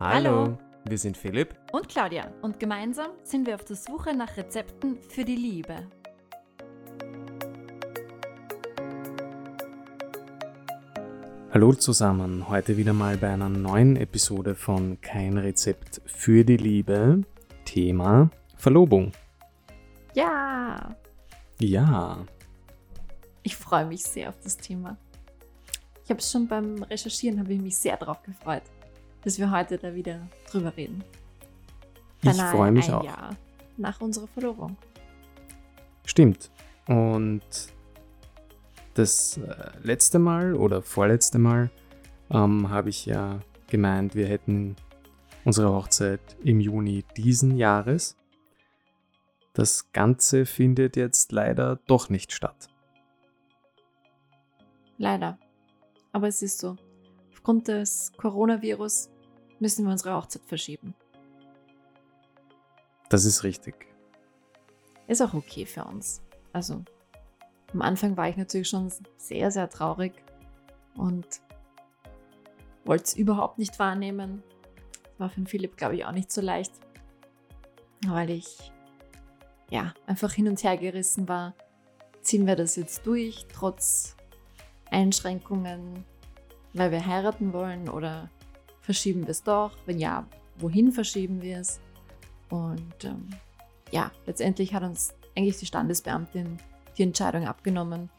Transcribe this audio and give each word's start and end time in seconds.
Hallo, 0.00 0.56
wir 0.86 0.96
sind 0.96 1.16
Philipp. 1.16 1.54
und 1.72 1.88
Claudia 1.88 2.32
und 2.40 2.58
gemeinsam 2.58 3.10
sind 3.22 3.46
wir 3.46 3.54
auf 3.54 3.64
der 3.64 3.76
Suche 3.76 4.16
nach 4.16 4.34
Rezepten 4.36 4.98
für 5.02 5.24
die 5.24 5.36
Liebe. 5.36 5.86
Hallo 11.52 11.72
zusammen, 11.74 12.48
heute 12.48 12.76
wieder 12.76 12.92
mal 12.92 13.16
bei 13.16 13.28
einer 13.30 13.48
neuen 13.48 13.96
Episode 13.96 14.54
von 14.54 15.00
Kein 15.00 15.36
Rezept 15.36 16.00
für 16.06 16.44
die 16.44 16.56
Liebe. 16.56 17.22
Thema 17.64 18.30
Verlobung. 18.56 19.12
Ja, 20.14 20.96
Ja, 21.58 22.24
ich 23.42 23.56
freue 23.56 23.86
mich 23.86 24.02
sehr 24.04 24.28
auf 24.30 24.38
das 24.42 24.56
Thema. 24.56 24.96
Ich 26.04 26.10
habe 26.10 26.20
es 26.20 26.30
schon 26.30 26.48
beim 26.48 26.82
Recherchieren, 26.84 27.38
habe 27.38 27.52
ich 27.52 27.60
mich 27.60 27.76
sehr 27.76 27.96
darauf 27.96 28.22
gefreut, 28.22 28.62
dass 29.24 29.38
wir 29.38 29.50
heute 29.50 29.78
da 29.78 29.94
wieder 29.94 30.28
drüber 30.50 30.76
reden. 30.76 31.04
ich 32.22 32.40
freue 32.42 32.72
mich 32.72 32.88
ein 32.88 32.94
auch. 32.94 33.04
Jahr 33.04 33.36
nach 33.76 34.00
unserer 34.00 34.26
Verlobung. 34.28 34.76
Stimmt. 36.04 36.50
Und 36.86 37.42
das 38.94 39.38
äh, 39.38 39.70
letzte 39.82 40.18
Mal 40.18 40.54
oder 40.54 40.82
vorletzte 40.82 41.38
Mal 41.38 41.70
ähm, 42.30 42.68
habe 42.68 42.90
ich 42.90 43.06
ja 43.06 43.40
gemeint, 43.68 44.14
wir 44.14 44.26
hätten 44.26 44.76
unsere 45.44 45.72
Hochzeit 45.72 46.20
im 46.42 46.60
Juni 46.60 47.04
diesen 47.16 47.56
Jahres. 47.56 48.16
Das 49.52 49.92
Ganze 49.92 50.46
findet 50.46 50.96
jetzt 50.96 51.32
leider 51.32 51.76
doch 51.86 52.08
nicht 52.08 52.32
statt. 52.32 52.68
Leider. 54.98 55.38
Aber 56.12 56.28
es 56.28 56.42
ist 56.42 56.58
so. 56.58 56.76
Aufgrund 57.32 57.68
des 57.68 58.12
Coronavirus 58.16 59.08
müssen 59.60 59.84
wir 59.84 59.92
unsere 59.92 60.14
Hochzeit 60.14 60.42
verschieben. 60.46 60.94
Das 63.08 63.24
ist 63.24 63.44
richtig. 63.44 63.86
Ist 65.06 65.20
auch 65.20 65.34
okay 65.34 65.66
für 65.66 65.84
uns. 65.84 66.22
Also, 66.52 66.84
am 67.72 67.82
Anfang 67.82 68.16
war 68.16 68.28
ich 68.28 68.36
natürlich 68.36 68.68
schon 68.68 68.92
sehr, 69.16 69.50
sehr 69.50 69.68
traurig 69.68 70.12
und 70.94 71.26
wollte 72.84 73.04
es 73.04 73.16
überhaupt 73.16 73.58
nicht 73.58 73.78
wahrnehmen. 73.78 74.42
War 75.18 75.28
für 75.28 75.40
den 75.40 75.46
Philipp, 75.46 75.76
glaube 75.76 75.96
ich, 75.96 76.04
auch 76.04 76.12
nicht 76.12 76.32
so 76.32 76.40
leicht, 76.40 76.72
weil 78.06 78.30
ich 78.30 78.72
ja 79.68 79.92
einfach 80.06 80.32
hin 80.32 80.48
und 80.48 80.62
her 80.62 80.76
gerissen 80.76 81.28
war. 81.28 81.54
Ziehen 82.22 82.46
wir 82.46 82.56
das 82.56 82.76
jetzt 82.76 83.06
durch, 83.06 83.46
trotz 83.52 84.16
Einschränkungen, 84.90 86.04
weil 86.74 86.90
wir 86.90 87.06
heiraten 87.06 87.52
wollen 87.52 87.88
oder 87.88 88.30
verschieben 88.90 89.22
wir 89.22 89.30
es 89.30 89.44
doch? 89.44 89.70
Wenn 89.86 90.00
ja, 90.00 90.26
wohin 90.58 90.90
verschieben 90.90 91.42
wir 91.42 91.58
es? 91.58 91.80
Und 92.48 93.04
ähm, 93.04 93.28
ja, 93.92 94.10
letztendlich 94.26 94.74
hat 94.74 94.82
uns 94.82 95.14
eigentlich 95.36 95.58
die 95.58 95.66
Standesbeamtin 95.66 96.58
die 96.98 97.04
Entscheidung 97.04 97.46
abgenommen, 97.46 98.10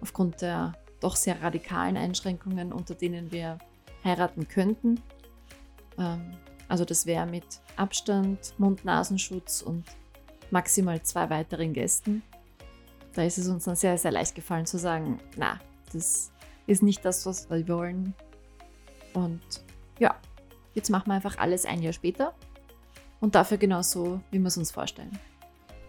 aufgrund 0.00 0.42
der 0.42 0.72
doch 0.98 1.14
sehr 1.14 1.40
radikalen 1.40 1.96
Einschränkungen, 1.96 2.72
unter 2.72 2.96
denen 2.96 3.30
wir 3.30 3.58
heiraten 4.02 4.48
könnten. 4.48 5.00
Ähm, 5.98 6.32
also 6.66 6.84
das 6.84 7.06
wäre 7.06 7.24
mit 7.24 7.60
Abstand, 7.76 8.54
Mund-Nasenschutz 8.58 9.62
und 9.62 9.84
maximal 10.50 11.00
zwei 11.02 11.30
weiteren 11.30 11.74
Gästen. 11.74 12.24
Da 13.14 13.22
ist 13.22 13.38
es 13.38 13.46
uns 13.46 13.66
dann 13.66 13.76
sehr, 13.76 13.96
sehr 13.98 14.10
leicht 14.10 14.34
gefallen 14.34 14.66
zu 14.66 14.78
sagen, 14.78 15.20
na, 15.36 15.60
das 15.92 16.32
ist 16.66 16.82
nicht 16.82 17.04
das, 17.04 17.24
was 17.24 17.48
wir 17.48 17.68
wollen. 17.68 18.14
Und 19.14 19.67
ja, 19.98 20.16
jetzt 20.74 20.90
machen 20.90 21.08
wir 21.08 21.14
einfach 21.14 21.38
alles 21.38 21.64
ein 21.64 21.82
Jahr 21.82 21.92
später 21.92 22.34
und 23.20 23.34
dafür 23.34 23.58
genau 23.58 23.82
so, 23.82 24.20
wie 24.30 24.38
wir 24.38 24.46
es 24.46 24.56
uns 24.56 24.70
vorstellen. 24.70 25.18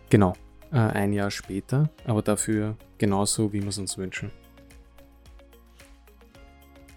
Genau, 0.10 0.34
äh, 0.72 0.78
ein 0.78 1.14
Jahr 1.14 1.32
später, 1.32 1.90
aber 2.06 2.22
dafür 2.22 2.76
genauso, 2.98 3.54
wie 3.54 3.62
wir 3.62 3.70
es 3.70 3.78
uns 3.78 3.98
wünschen. 3.98 4.32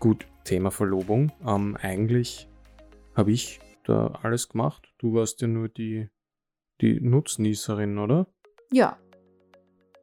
Gut, 0.00 0.26
Thema 0.44 0.70
Verlobung. 0.70 1.30
Ähm, 1.46 1.76
eigentlich 1.80 2.48
habe 3.14 3.30
ich 3.32 3.60
da 3.84 4.18
alles 4.22 4.48
gemacht. 4.48 4.92
Du 4.98 5.14
warst 5.14 5.40
ja 5.40 5.48
nur 5.48 5.68
die, 5.68 6.08
die 6.80 7.00
Nutznießerin, 7.00 7.98
oder? 7.98 8.26
Ja, 8.72 8.98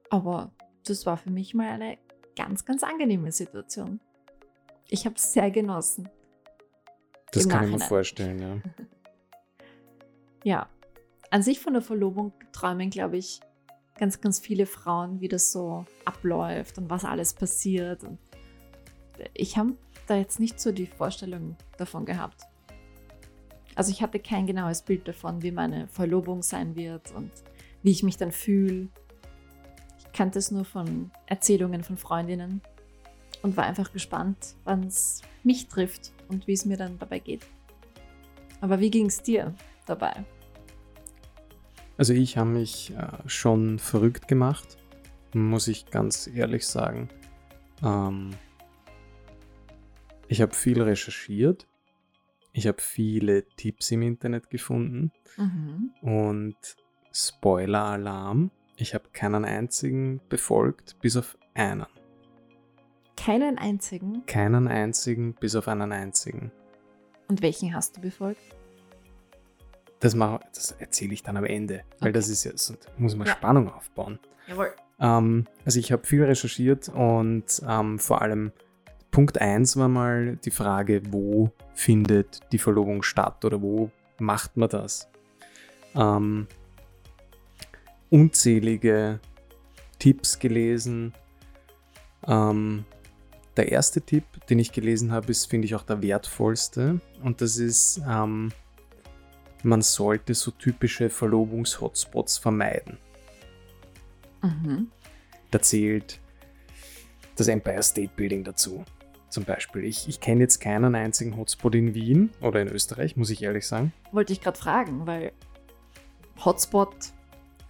aber 0.10 0.52
das 0.86 1.06
war 1.06 1.18
für 1.18 1.32
mich 1.32 1.54
mal 1.54 1.70
eine 1.70 1.98
ganz, 2.36 2.66
ganz 2.66 2.84
angenehme 2.84 3.32
Situation. 3.32 4.00
Ich 4.88 5.06
habe 5.06 5.16
es 5.16 5.34
sehr 5.34 5.52
genossen. 5.52 6.10
Das 7.32 7.48
kann 7.48 7.64
ich 7.64 7.72
mir 7.72 7.78
Nachhinein. 7.78 7.88
vorstellen, 7.88 8.40
ja. 8.40 8.58
Ja, 10.46 10.70
an 11.32 11.44
sich 11.44 11.60
von 11.60 11.74
der 11.74 11.82
Verlobung 11.82 12.32
träumen, 12.54 12.90
glaube 12.90 13.18
ich, 13.18 13.42
ganz, 13.98 14.22
ganz 14.22 14.40
viele 14.40 14.66
Frauen, 14.66 15.20
wie 15.20 15.28
das 15.28 15.52
so 15.52 15.86
abläuft 16.06 16.78
und 16.78 16.90
was 16.90 17.04
alles 17.04 17.34
passiert. 17.34 18.04
Und 18.06 18.18
ich 19.34 19.58
habe 19.58 19.76
da 20.08 20.16
jetzt 20.16 20.40
nicht 20.40 20.60
so 20.60 20.72
die 20.72 20.88
Vorstellung 20.88 21.58
davon 21.78 22.06
gehabt. 22.06 22.44
Also 23.76 23.92
ich 23.92 24.02
hatte 24.02 24.20
kein 24.20 24.48
genaues 24.48 24.82
Bild 24.82 25.08
davon, 25.08 25.42
wie 25.44 25.52
meine 25.52 25.88
Verlobung 25.88 26.42
sein 26.42 26.76
wird 26.76 27.12
und 27.12 27.32
wie 27.84 27.92
ich 27.92 28.04
mich 28.04 28.18
dann 28.18 28.32
fühle. 28.32 28.88
Ich 29.98 30.12
kannte 30.14 30.40
es 30.40 30.52
nur 30.52 30.66
von 30.66 31.12
Erzählungen 31.28 31.84
von 31.84 31.98
Freundinnen 31.98 32.62
und 33.42 33.58
war 33.58 33.66
einfach 33.66 33.92
gespannt, 33.94 34.56
wann 34.64 34.84
es 34.84 35.22
mich 35.44 35.68
trifft 35.68 36.12
und 36.28 36.48
wie 36.48 36.54
es 36.54 36.66
mir 36.66 36.78
dann 36.78 36.98
dabei 37.00 37.20
geht. 37.20 37.46
Aber 38.62 38.80
wie 38.80 38.92
ging 38.92 39.06
es 39.06 39.22
dir 39.22 39.54
dabei? 39.86 40.26
Also 41.98 42.14
ich 42.14 42.38
habe 42.38 42.50
mich 42.50 42.94
äh, 42.96 43.08
schon 43.28 43.80
verrückt 43.80 44.28
gemacht, 44.28 44.78
muss 45.34 45.68
ich 45.68 45.86
ganz 45.88 46.28
ehrlich 46.28 46.66
sagen. 46.66 47.10
Ähm, 47.84 48.32
ich 50.28 50.42
habe 50.42 50.54
viel 50.54 50.82
recherchiert. 50.82 51.68
Ich 52.54 52.68
habe 52.68 52.82
viele 52.82 53.46
Tipps 53.58 53.92
im 53.92 54.02
Internet 54.02 54.50
gefunden. 54.50 55.12
Mhm. 55.38 55.92
Und 56.02 56.56
Spoiler-Alarm, 57.12 58.52
ich 58.78 58.94
habe 58.94 59.10
keinen 59.12 59.44
einzigen 59.44 60.22
befolgt, 60.30 60.98
bis 61.02 61.18
auf 61.18 61.38
einen. 61.54 61.86
Keinen 63.24 63.58
einzigen. 63.58 64.26
Keinen 64.26 64.68
einzigen, 64.68 65.34
bis 65.34 65.56
auf 65.56 65.68
einen 65.68 65.92
einzigen. 65.92 66.52
Und 67.28 67.42
welchen 67.42 67.74
hast 67.76 67.98
du 67.98 68.02
befolgt? 68.02 68.42
Das, 70.00 70.16
mach- 70.16 70.40
das 70.54 70.72
erzähle 70.80 71.14
ich 71.14 71.24
dann 71.24 71.36
am 71.38 71.44
Ende, 71.46 71.84
weil 72.00 72.10
Okay. 72.10 72.12
das 72.14 72.30
ist 72.30 72.46
ja, 72.46 72.52
muss 72.98 73.16
man 73.16 73.28
Ja. 73.28 73.34
Spannung 73.34 73.70
aufbauen. 73.72 74.20
Jawohl. 74.48 74.74
Ähm, 75.00 75.46
also 75.66 75.80
ich 75.80 75.92
habe 75.92 76.06
viel 76.08 76.24
recherchiert 76.24 76.90
und 76.90 77.62
ähm, 77.68 78.00
vor 78.00 78.22
allem 78.22 78.52
Punkt 79.12 79.40
1 79.42 79.76
war 79.78 79.88
mal 79.90 80.38
die 80.38 80.52
Frage, 80.52 81.02
wo 81.12 81.52
findet 81.74 82.40
die 82.52 82.58
Verlobung 82.60 83.04
statt 83.04 83.44
oder 83.44 83.62
wo 83.62 83.92
macht 84.20 84.56
man 84.56 84.70
das? 84.70 85.10
Ähm, 85.96 86.48
unzählige 88.10 89.20
Tipps 90.00 90.40
gelesen. 90.40 91.14
Ähm, 92.28 92.86
der 93.60 93.72
erste 93.72 94.02
Tipp, 94.02 94.24
den 94.50 94.58
ich 94.58 94.72
gelesen 94.72 95.12
habe, 95.12 95.30
ist, 95.30 95.48
finde 95.48 95.66
ich, 95.66 95.76
auch 95.76 95.84
der 95.84 96.02
wertvollste. 96.02 97.02
Und 97.22 97.42
das 97.42 97.58
ist, 97.58 98.02
ähm, 98.10 98.54
man 99.64 99.82
sollte 99.82 100.34
so 100.34 100.52
typische 100.52 101.10
Verlobungs-Hotspots 101.10 102.38
vermeiden. 102.38 102.98
Mhm. 104.42 104.90
Da 105.52 105.62
zählt 105.62 106.22
das 107.36 107.50
Empire 107.50 107.84
State 107.84 108.12
Building 108.16 108.46
dazu. 108.46 108.86
Zum 109.28 109.44
Beispiel. 109.44 109.84
Ich, 109.84 110.08
ich 110.08 110.22
kenne 110.22 110.42
jetzt 110.42 110.60
keinen 110.60 110.96
einzigen 110.96 111.36
Hotspot 111.36 111.76
in 111.76 111.94
Wien 111.94 112.32
oder 112.42 112.62
in 112.62 112.70
Österreich, 112.70 113.18
muss 113.18 113.30
ich 113.30 113.44
ehrlich 113.44 113.68
sagen. 113.68 113.92
Wollte 114.14 114.32
ich 114.32 114.42
gerade 114.42 114.58
fragen, 114.58 115.06
weil 115.06 115.34
Hotspot 116.44 116.96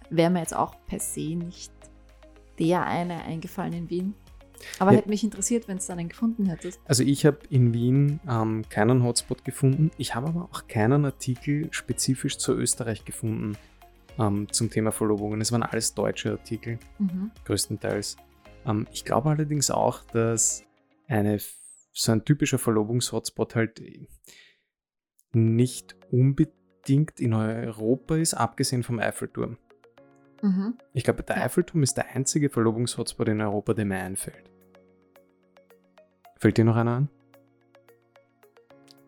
wäre 0.08 0.30
mir 0.30 0.38
jetzt 0.38 0.54
auch 0.54 0.74
per 0.86 1.00
se 1.00 1.34
nicht 1.34 1.72
der 2.60 2.86
eine 2.86 3.24
eingefallen 3.24 3.72
in 3.72 3.90
Wien. 3.90 4.14
Aber 4.78 4.92
Ja. 4.92 4.98
hätte 4.98 5.08
mich 5.08 5.24
interessiert, 5.24 5.68
wenn 5.68 5.78
du 5.78 5.92
einen 5.92 6.08
gefunden 6.08 6.46
hättest. 6.46 6.80
Also 6.84 7.02
ich 7.02 7.24
habe 7.26 7.38
in 7.50 7.72
Wien 7.74 8.20
ähm, 8.28 8.64
keinen 8.68 9.02
Hotspot 9.02 9.44
gefunden. 9.44 9.90
Ich 9.98 10.14
habe 10.14 10.28
aber 10.28 10.48
auch 10.52 10.66
keinen 10.68 11.04
Artikel 11.04 11.68
spezifisch 11.72 12.38
zu 12.38 12.52
Österreich 12.54 13.04
gefunden 13.04 13.56
ähm, 14.18 14.46
zum 14.52 14.70
Thema 14.70 14.92
Verlobungen. 14.92 15.40
Es 15.40 15.52
waren 15.52 15.62
alles 15.62 15.94
deutsche 15.94 16.30
Artikel, 16.32 16.78
Mhm. 16.98 17.30
größtenteils. 17.44 18.16
Ähm, 18.66 18.86
ich 18.92 19.04
glaube 19.04 19.30
allerdings 19.30 19.70
auch, 19.70 20.04
dass 20.04 20.64
eine, 21.08 21.38
so 21.92 22.12
ein 22.12 22.24
typischer 22.24 22.58
Verlobungshotspot 22.58 23.54
halt 23.54 23.82
nicht 25.32 25.96
unbedingt 26.10 27.20
in 27.20 27.34
Europa 27.34 28.16
ist, 28.16 28.34
abgesehen 28.34 28.82
vom 28.82 28.98
Eiffelturm. 28.98 29.58
Mhm. 30.42 30.78
Ich 30.92 31.04
glaube, 31.04 31.22
der. 31.22 31.42
Eiffelturm 31.42 31.82
ist 31.82 31.96
der 31.96 32.14
einzige 32.14 32.50
Verlobungshotspot 32.50 33.28
in 33.28 33.40
Europa, 33.40 33.74
der 33.74 33.84
mir 33.84 33.98
einfällt. 33.98 34.50
Fällt 36.36 36.56
dir 36.56 36.64
noch 36.64 36.76
einer 36.76 36.92
an? 36.92 37.08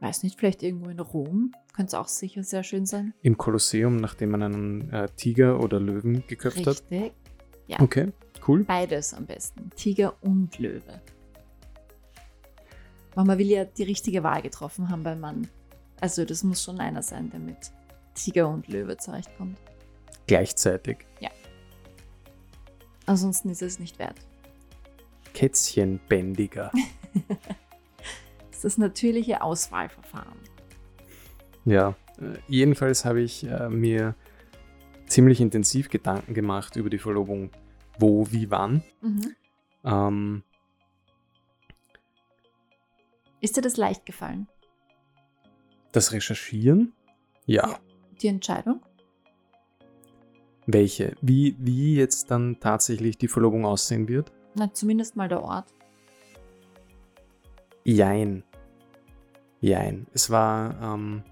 weiß 0.03 0.25
nicht, 0.25 0.39
vielleicht 0.39 0.63
irgendwo 0.63 0.91
in 0.91 1.01
Rom. 1.01 1.53
Könnte 1.75 1.91
es 1.91 1.95
auch 1.95 2.09
sicher 2.09 2.43
sehr 2.43 2.65
schön 2.65 2.85
sein. 2.85 3.15
Im 3.23 3.39
Kolosseum, 3.39 3.97
nachdem 3.97 4.31
man 4.31 4.43
einen 4.43 4.91
äh, 4.91 5.09
Tiger 5.17 5.61
oder 5.61 5.81
Löwen 5.81 6.27
geköpft 6.27 6.67
hat. 6.67 6.83
Richtig. 6.91 7.13
Ja. 7.69 7.81
Okay, 7.81 8.13
cool. 8.47 8.65
Beides 8.65 9.15
am 9.15 9.25
besten. 9.25 9.71
Tiger 9.77 10.15
und 10.21 10.59
Löwe. 10.59 11.01
Mama 13.15 13.39
will 13.39 13.47
ja 13.47 13.65
die 13.65 13.85
richtige 13.85 14.23
Wahl 14.23 14.43
getroffen 14.43 14.91
haben 14.91 15.03
beim 15.03 15.21
Mann. 15.21 15.49
Also 16.01 16.25
das 16.25 16.43
muss 16.43 16.63
schon 16.63 16.81
einer 16.81 17.03
sein, 17.03 17.31
der 17.31 17.41
mit 17.41 17.71
Tiger 18.15 18.49
und 18.49 18.69
Löwe 18.69 18.97
zurechtkommt. 18.97 19.57
Gleichzeitig. 20.27 21.07
Ansonsten 23.07 23.51
ist 23.51 23.63
es 23.63 23.79
nicht 23.79 23.99
wert. 23.99 24.17
Kätzchenbändiger. 25.35 26.71
Das 28.49 28.59
ist 28.59 28.65
das 28.65 28.79
natürliche 28.79 29.43
Auswahlverfahren. 29.43 30.39
Ja, 31.65 31.97
äh, 32.21 32.39
jedenfalls 32.47 33.05
habe 33.05 33.21
ich 33.21 33.45
äh, 33.45 33.69
mir 33.69 34.15
ziemlich 35.07 35.41
intensiv 35.41 35.89
Gedanken 35.89 36.33
gemacht 36.33 36.77
über 36.77 36.89
die 36.89 36.99
Verlobung. 36.99 37.51
Wo, 37.99 38.31
wie, 38.31 38.51
wann. 38.53 38.85
Mhm. 39.01 39.35
Ähm, 39.85 40.43
Ist 43.41 43.57
dir 43.57 43.63
das 43.63 43.77
leicht 43.77 44.07
gefallen? 44.07 44.47
das 45.93 46.13
Recherchieren? 46.13 46.93
Ja. 47.47 47.69
Ja. 47.69 47.79
Die 48.21 48.29
Entscheidung? 48.29 48.81
Welche? 50.73 51.17
Wie, 51.21 51.55
wie 51.59 51.97
jetzt 51.97 52.31
dann 52.31 52.59
tatsächlich 52.59 53.19
die 53.19 53.29
Verlobung 53.29 53.67
aussehen 53.67 54.09
wird? 54.09 54.33
Na, 54.55 54.73
zumindest 54.73 55.17
mal 55.17 55.29
der 55.29 55.43
Ort. 55.43 55.67
Jein. 57.85 58.43
Jein. 59.61 60.07
Es 60.15 60.31
war, 60.31 60.81
ähm, 60.81 61.25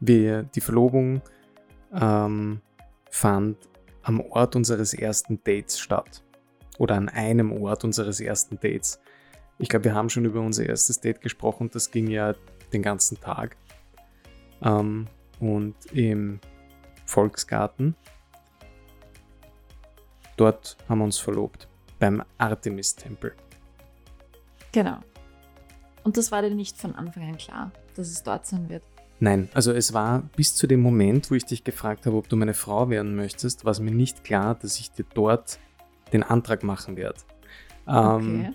wir, 0.00 0.42
die 0.42 0.60
Verlobung 0.60 1.22
ähm, 1.92 2.60
fand 3.10 3.56
am 4.02 4.20
Ort 4.20 4.56
unseres 4.56 4.94
ersten 4.94 5.40
Dates 5.44 5.78
statt. 5.78 6.24
Oder 6.78 6.96
an 6.96 7.08
einem 7.08 7.52
Ort 7.52 7.84
unseres 7.84 8.20
ersten 8.20 8.56
Dates. 8.56 9.00
Ich 9.58 9.68
glaube, 9.68 9.86
wir 9.86 9.94
haben 9.94 10.08
schon 10.08 10.24
über 10.24 10.40
unser 10.40 10.66
erstes 10.66 11.00
Date 11.00 11.20
gesprochen. 11.20 11.70
Das 11.72 11.90
ging 11.90 12.08
ja 12.08 12.34
den 12.72 12.82
ganzen 12.82 13.20
Tag. 13.20 13.56
Ähm, 14.62 15.06
und 15.38 15.76
im 15.92 16.40
Volksgarten. 17.04 17.94
Dort 20.38 20.78
haben 20.88 20.98
wir 20.98 21.04
uns 21.04 21.18
verlobt. 21.18 21.68
Beim 21.98 22.22
Artemis-Tempel. 22.38 23.34
Genau. 24.72 24.98
Und 26.04 26.16
das 26.16 26.30
war 26.32 26.40
dir 26.42 26.54
nicht 26.54 26.76
von 26.78 26.94
Anfang 26.94 27.24
an 27.24 27.36
klar, 27.36 27.70
dass 27.96 28.08
es 28.08 28.22
dort 28.22 28.46
sein 28.46 28.68
wird. 28.70 28.82
Nein, 29.20 29.48
also 29.52 29.72
es 29.72 29.92
war 29.92 30.22
bis 30.36 30.54
zu 30.54 30.66
dem 30.68 30.80
Moment, 30.80 31.28
wo 31.30 31.34
ich 31.34 31.44
dich 31.44 31.64
gefragt 31.64 32.06
habe, 32.06 32.16
ob 32.16 32.28
du 32.28 32.36
meine 32.36 32.54
Frau 32.54 32.88
werden 32.88 33.16
möchtest, 33.16 33.64
war 33.64 33.72
es 33.72 33.80
mir 33.80 33.90
nicht 33.90 34.22
klar, 34.22 34.54
dass 34.54 34.78
ich 34.78 34.92
dir 34.92 35.04
dort 35.12 35.58
den 36.12 36.22
Antrag 36.22 36.62
machen 36.62 36.96
werde. 36.96 37.18
Ähm, 37.88 38.44
Okay. 38.46 38.52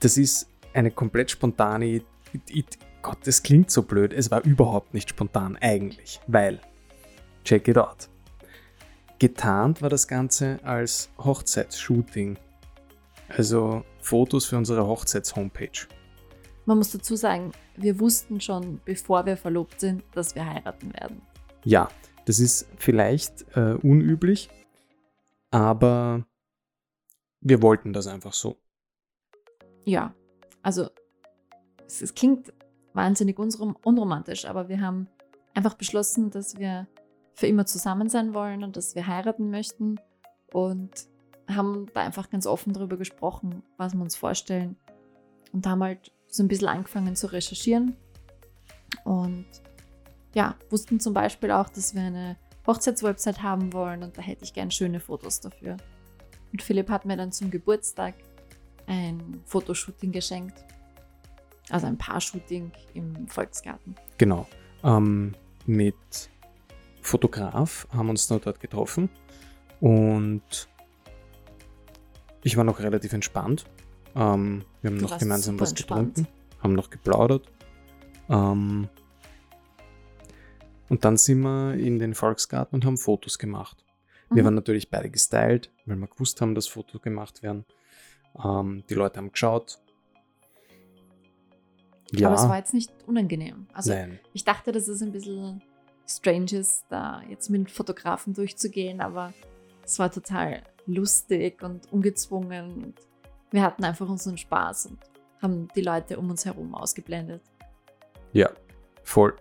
Das 0.00 0.16
ist 0.16 0.48
eine 0.74 0.90
komplett 0.90 1.30
spontane. 1.30 1.86
I- 1.86 2.02
I- 2.50 2.64
Gott, 3.02 3.18
das 3.24 3.42
klingt 3.42 3.70
so 3.70 3.82
blöd. 3.82 4.12
Es 4.12 4.30
war 4.30 4.42
überhaupt 4.44 4.92
nicht 4.94 5.08
spontan 5.10 5.56
eigentlich, 5.60 6.20
weil 6.26 6.60
check 7.44 7.66
it 7.68 7.78
out. 7.78 8.08
Getarnt 9.18 9.82
war 9.82 9.88
das 9.88 10.06
Ganze 10.06 10.60
als 10.62 11.10
Hochzeitsshooting. 11.18 12.38
Also 13.28 13.84
Fotos 14.00 14.46
für 14.46 14.56
unsere 14.56 14.86
Hochzeits-Homepage. 14.86 15.88
Man 16.66 16.78
muss 16.78 16.92
dazu 16.92 17.16
sagen, 17.16 17.52
wir 17.76 17.98
wussten 17.98 18.40
schon, 18.40 18.80
bevor 18.84 19.26
wir 19.26 19.36
verlobt 19.36 19.80
sind, 19.80 20.04
dass 20.12 20.34
wir 20.34 20.46
heiraten 20.46 20.92
werden. 20.94 21.22
Ja, 21.64 21.88
das 22.26 22.38
ist 22.38 22.68
vielleicht 22.76 23.44
äh, 23.56 23.74
unüblich, 23.74 24.50
aber 25.50 26.26
wir 27.40 27.62
wollten 27.62 27.92
das 27.92 28.06
einfach 28.06 28.34
so. 28.34 28.56
Ja, 29.84 30.14
also 30.62 30.90
es, 31.86 32.02
es 32.02 32.14
klingt 32.14 32.52
wahnsinnig 32.92 33.38
unrom 33.38 33.76
unromantisch, 33.82 34.44
aber 34.44 34.68
wir 34.68 34.80
haben 34.80 35.08
einfach 35.54 35.74
beschlossen, 35.74 36.30
dass 36.30 36.58
wir 36.58 36.86
für 37.38 37.46
immer 37.46 37.66
zusammen 37.66 38.08
sein 38.08 38.34
wollen 38.34 38.64
und 38.64 38.76
dass 38.76 38.96
wir 38.96 39.06
heiraten 39.06 39.50
möchten 39.50 40.00
und 40.52 40.90
haben 41.48 41.86
da 41.94 42.00
einfach 42.00 42.30
ganz 42.30 42.48
offen 42.48 42.72
darüber 42.72 42.96
gesprochen, 42.96 43.62
was 43.76 43.94
wir 43.94 44.02
uns 44.02 44.16
vorstellen 44.16 44.74
und 45.52 45.64
haben 45.64 45.80
halt 45.84 46.10
so 46.26 46.42
ein 46.42 46.48
bisschen 46.48 46.66
angefangen 46.66 47.14
zu 47.14 47.28
recherchieren 47.28 47.96
und 49.04 49.46
ja, 50.34 50.56
wussten 50.68 50.98
zum 50.98 51.14
Beispiel 51.14 51.52
auch, 51.52 51.68
dass 51.68 51.94
wir 51.94 52.02
eine 52.02 52.36
Hochzeitswebsite 52.66 53.40
haben 53.40 53.72
wollen 53.72 54.02
und 54.02 54.18
da 54.18 54.22
hätte 54.22 54.42
ich 54.42 54.52
gern 54.52 54.72
schöne 54.72 54.98
Fotos 54.98 55.38
dafür. 55.38 55.76
Und 56.50 56.60
Philipp 56.60 56.90
hat 56.90 57.04
mir 57.04 57.16
dann 57.16 57.30
zum 57.30 57.52
Geburtstag 57.52 58.14
ein 58.88 59.40
Fotoshooting 59.46 60.10
geschenkt. 60.10 60.64
Also 61.70 61.86
ein 61.86 61.98
Paar-Shooting 61.98 62.72
im 62.94 63.28
Volksgarten. 63.28 63.94
Genau. 64.16 64.48
Ähm, 64.82 65.36
mit 65.66 65.94
Fotograf 67.02 67.86
haben 67.92 68.10
uns 68.10 68.28
noch 68.30 68.40
dort 68.40 68.60
getroffen 68.60 69.08
und 69.80 70.68
ich 72.42 72.56
war 72.56 72.64
noch 72.64 72.78
relativ 72.80 73.12
entspannt. 73.12 73.64
Ähm, 74.14 74.64
wir 74.82 74.90
haben 74.90 74.98
Du 74.98 75.04
noch 75.06 75.18
gemeinsam 75.18 75.58
was 75.60 75.70
entspannt. 75.70 76.16
getrunken, 76.16 76.34
haben 76.62 76.72
noch 76.74 76.90
geplaudert. 76.90 77.50
Ähm, 78.28 78.88
und 80.88 81.04
dann 81.04 81.16
sind 81.16 81.40
wir 81.40 81.74
in 81.74 81.98
den 81.98 82.14
Volksgarten 82.14 82.74
und 82.76 82.84
haben 82.84 82.96
Fotos 82.96 83.38
gemacht. 83.38 83.84
Wir 84.30 84.42
Mhm. 84.42 84.46
waren 84.46 84.54
natürlich 84.54 84.90
beide 84.90 85.10
gestylt, 85.10 85.70
weil 85.86 85.96
wir 85.96 86.06
gewusst 86.06 86.40
haben, 86.40 86.54
dass 86.54 86.66
Fotos 86.66 87.00
gemacht 87.02 87.42
werden. 87.42 87.64
Ähm, 88.42 88.84
die 88.88 88.94
Leute 88.94 89.18
haben 89.18 89.32
geschaut. 89.32 89.78
Ja, 92.12 92.28
Aber 92.28 92.36
es 92.36 92.48
war 92.48 92.56
jetzt 92.56 92.72
nicht 92.72 92.90
unangenehm. 93.06 93.66
Also 93.74 93.92
nein. 93.92 94.18
ich 94.32 94.44
dachte, 94.44 94.72
dass 94.72 94.88
es 94.88 95.02
ein 95.02 95.12
bisschen 95.12 95.62
strange 96.08 96.52
ist, 96.52 96.84
da 96.88 97.22
jetzt 97.28 97.50
mit 97.50 97.70
Fotografen 97.70 98.34
durchzugehen, 98.34 99.00
aber 99.00 99.32
es 99.84 99.98
war 99.98 100.10
total 100.10 100.62
lustig 100.86 101.62
und 101.62 101.92
ungezwungen. 101.92 102.82
Und 102.82 102.94
wir 103.50 103.62
hatten 103.62 103.84
einfach 103.84 104.08
unseren 104.08 104.38
Spaß 104.38 104.86
und 104.86 104.98
haben 105.42 105.68
die 105.76 105.82
Leute 105.82 106.18
um 106.18 106.30
uns 106.30 106.44
herum 106.44 106.74
ausgeblendet. 106.74 107.42
Ja, 108.32 108.50
voll. 109.02 109.36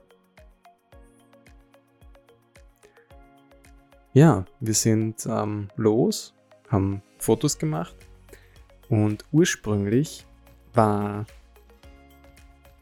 Ja, 4.13 4.45
wir 4.59 4.73
sind 4.73 5.25
ähm, 5.27 5.69
los, 5.75 6.33
haben 6.69 7.03
Fotos 7.19 7.57
gemacht 7.59 7.95
und 8.89 9.23
ursprünglich 9.31 10.25
war 10.73 11.25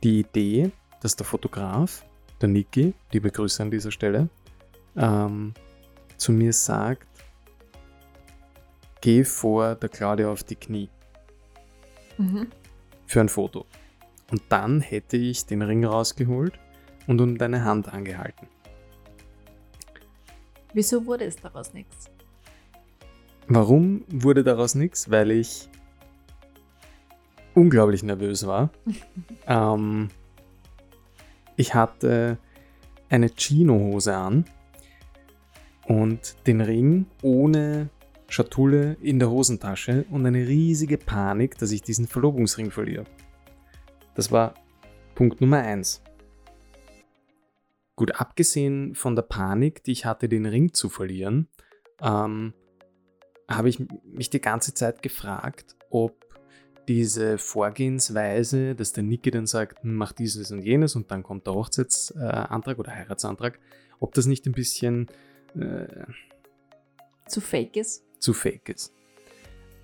die 0.03 0.19
Idee, 0.19 0.71
dass 1.01 1.15
der 1.15 1.25
Fotograf, 1.25 2.04
der 2.41 2.49
Niki, 2.49 2.93
liebe 3.11 3.31
Grüße 3.31 3.61
an 3.63 3.71
dieser 3.71 3.91
Stelle, 3.91 4.29
ähm, 4.95 5.53
zu 6.17 6.31
mir 6.31 6.53
sagt, 6.53 7.07
geh 9.01 9.23
vor 9.23 9.75
der 9.75 9.89
Claudia 9.89 10.29
auf 10.29 10.43
die 10.43 10.55
Knie 10.55 10.89
Mhm. 12.17 12.47
für 13.05 13.19
ein 13.21 13.29
Foto. 13.29 13.65
Und 14.31 14.41
dann 14.49 14.79
hätte 14.81 15.17
ich 15.17 15.45
den 15.45 15.61
Ring 15.61 15.85
rausgeholt 15.85 16.57
und 17.07 17.19
um 17.21 17.37
deine 17.37 17.63
Hand 17.65 17.93
angehalten. 17.93 18.47
Wieso 20.73 21.05
wurde 21.05 21.25
es 21.25 21.35
daraus 21.35 21.73
nichts? 21.73 22.09
Warum 23.47 24.03
wurde 24.07 24.43
daraus 24.43 24.75
nichts? 24.75 25.11
Weil 25.11 25.31
ich 25.31 25.69
unglaublich 27.53 28.01
nervös 28.01 28.47
war. 28.47 28.71
ähm, 29.47 30.09
ich 31.55 31.73
hatte 31.73 32.37
eine 33.09 33.29
Chino-Hose 33.29 34.15
an 34.15 34.45
und 35.87 36.35
den 36.47 36.61
Ring 36.61 37.05
ohne 37.21 37.89
Schatulle 38.27 38.97
in 39.01 39.19
der 39.19 39.29
Hosentasche 39.29 40.05
und 40.09 40.25
eine 40.25 40.47
riesige 40.47 40.97
Panik, 40.97 41.57
dass 41.57 41.71
ich 41.71 41.81
diesen 41.81 42.07
Verlobungsring 42.07 42.71
verliere. 42.71 43.05
Das 44.15 44.31
war 44.31 44.55
Punkt 45.13 45.41
Nummer 45.41 45.59
eins. 45.59 46.01
Gut, 47.95 48.19
abgesehen 48.19 48.95
von 48.95 49.15
der 49.15 49.23
Panik, 49.23 49.83
die 49.83 49.91
ich 49.91 50.05
hatte, 50.05 50.27
den 50.27 50.45
Ring 50.45 50.73
zu 50.73 50.89
verlieren, 50.89 51.47
ähm, 52.01 52.53
habe 53.49 53.69
ich 53.69 53.79
mich 54.03 54.29
die 54.29 54.41
ganze 54.41 54.73
Zeit 54.73 55.01
gefragt, 55.01 55.77
ob 55.89 56.24
diese 56.87 57.37
Vorgehensweise, 57.37 58.75
dass 58.75 58.93
der 58.93 59.03
Niki 59.03 59.31
dann 59.31 59.47
sagt, 59.47 59.83
hm, 59.83 59.95
mach 59.95 60.11
dieses 60.11 60.51
und 60.51 60.59
jenes 60.59 60.95
und 60.95 61.11
dann 61.11 61.23
kommt 61.23 61.47
der 61.47 61.53
Hochzeitsantrag 61.53 62.79
oder 62.79 62.91
Heiratsantrag, 62.91 63.59
ob 63.99 64.13
das 64.13 64.25
nicht 64.25 64.45
ein 64.45 64.53
bisschen 64.53 65.07
äh, 65.55 65.87
Zu 67.27 67.41
fake 67.41 67.75
ist? 67.77 68.03
zu 68.19 68.33
fake 68.33 68.69
ist. 68.69 68.93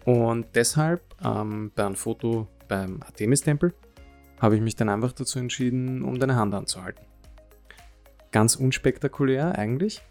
Und 0.05 0.47
deshalb 0.55 1.01
ähm, 1.23 1.71
bei 1.75 1.85
einem 1.85 1.95
Foto 1.95 2.47
beim 2.67 3.01
Artemis-Tempel 3.03 3.73
habe 4.39 4.55
ich 4.55 4.61
mich 4.61 4.75
dann 4.75 4.89
einfach 4.89 5.11
dazu 5.11 5.37
entschieden, 5.37 6.03
um 6.03 6.19
deine 6.19 6.35
Hand 6.35 6.55
anzuhalten. 6.55 7.05
Ganz 8.31 8.55
unspektakulär 8.55 9.57
eigentlich. 9.57 10.01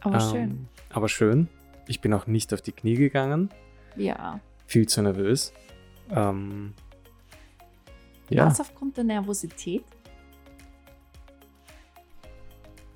Aber 0.00 0.14
Ähm, 0.14 0.30
schön. 0.30 0.68
Aber 0.90 1.08
schön. 1.08 1.48
Ich 1.86 2.00
bin 2.00 2.14
auch 2.14 2.26
nicht 2.26 2.54
auf 2.54 2.62
die 2.62 2.72
Knie 2.72 2.94
gegangen. 2.94 3.50
Ja. 3.96 4.40
Viel 4.66 4.86
zu 4.88 5.02
nervös. 5.02 5.52
Ähm, 6.10 6.74
ja, 8.28 8.46
Was 8.46 8.60
aufgrund 8.60 8.96
der 8.96 9.04
Nervosität? 9.04 9.84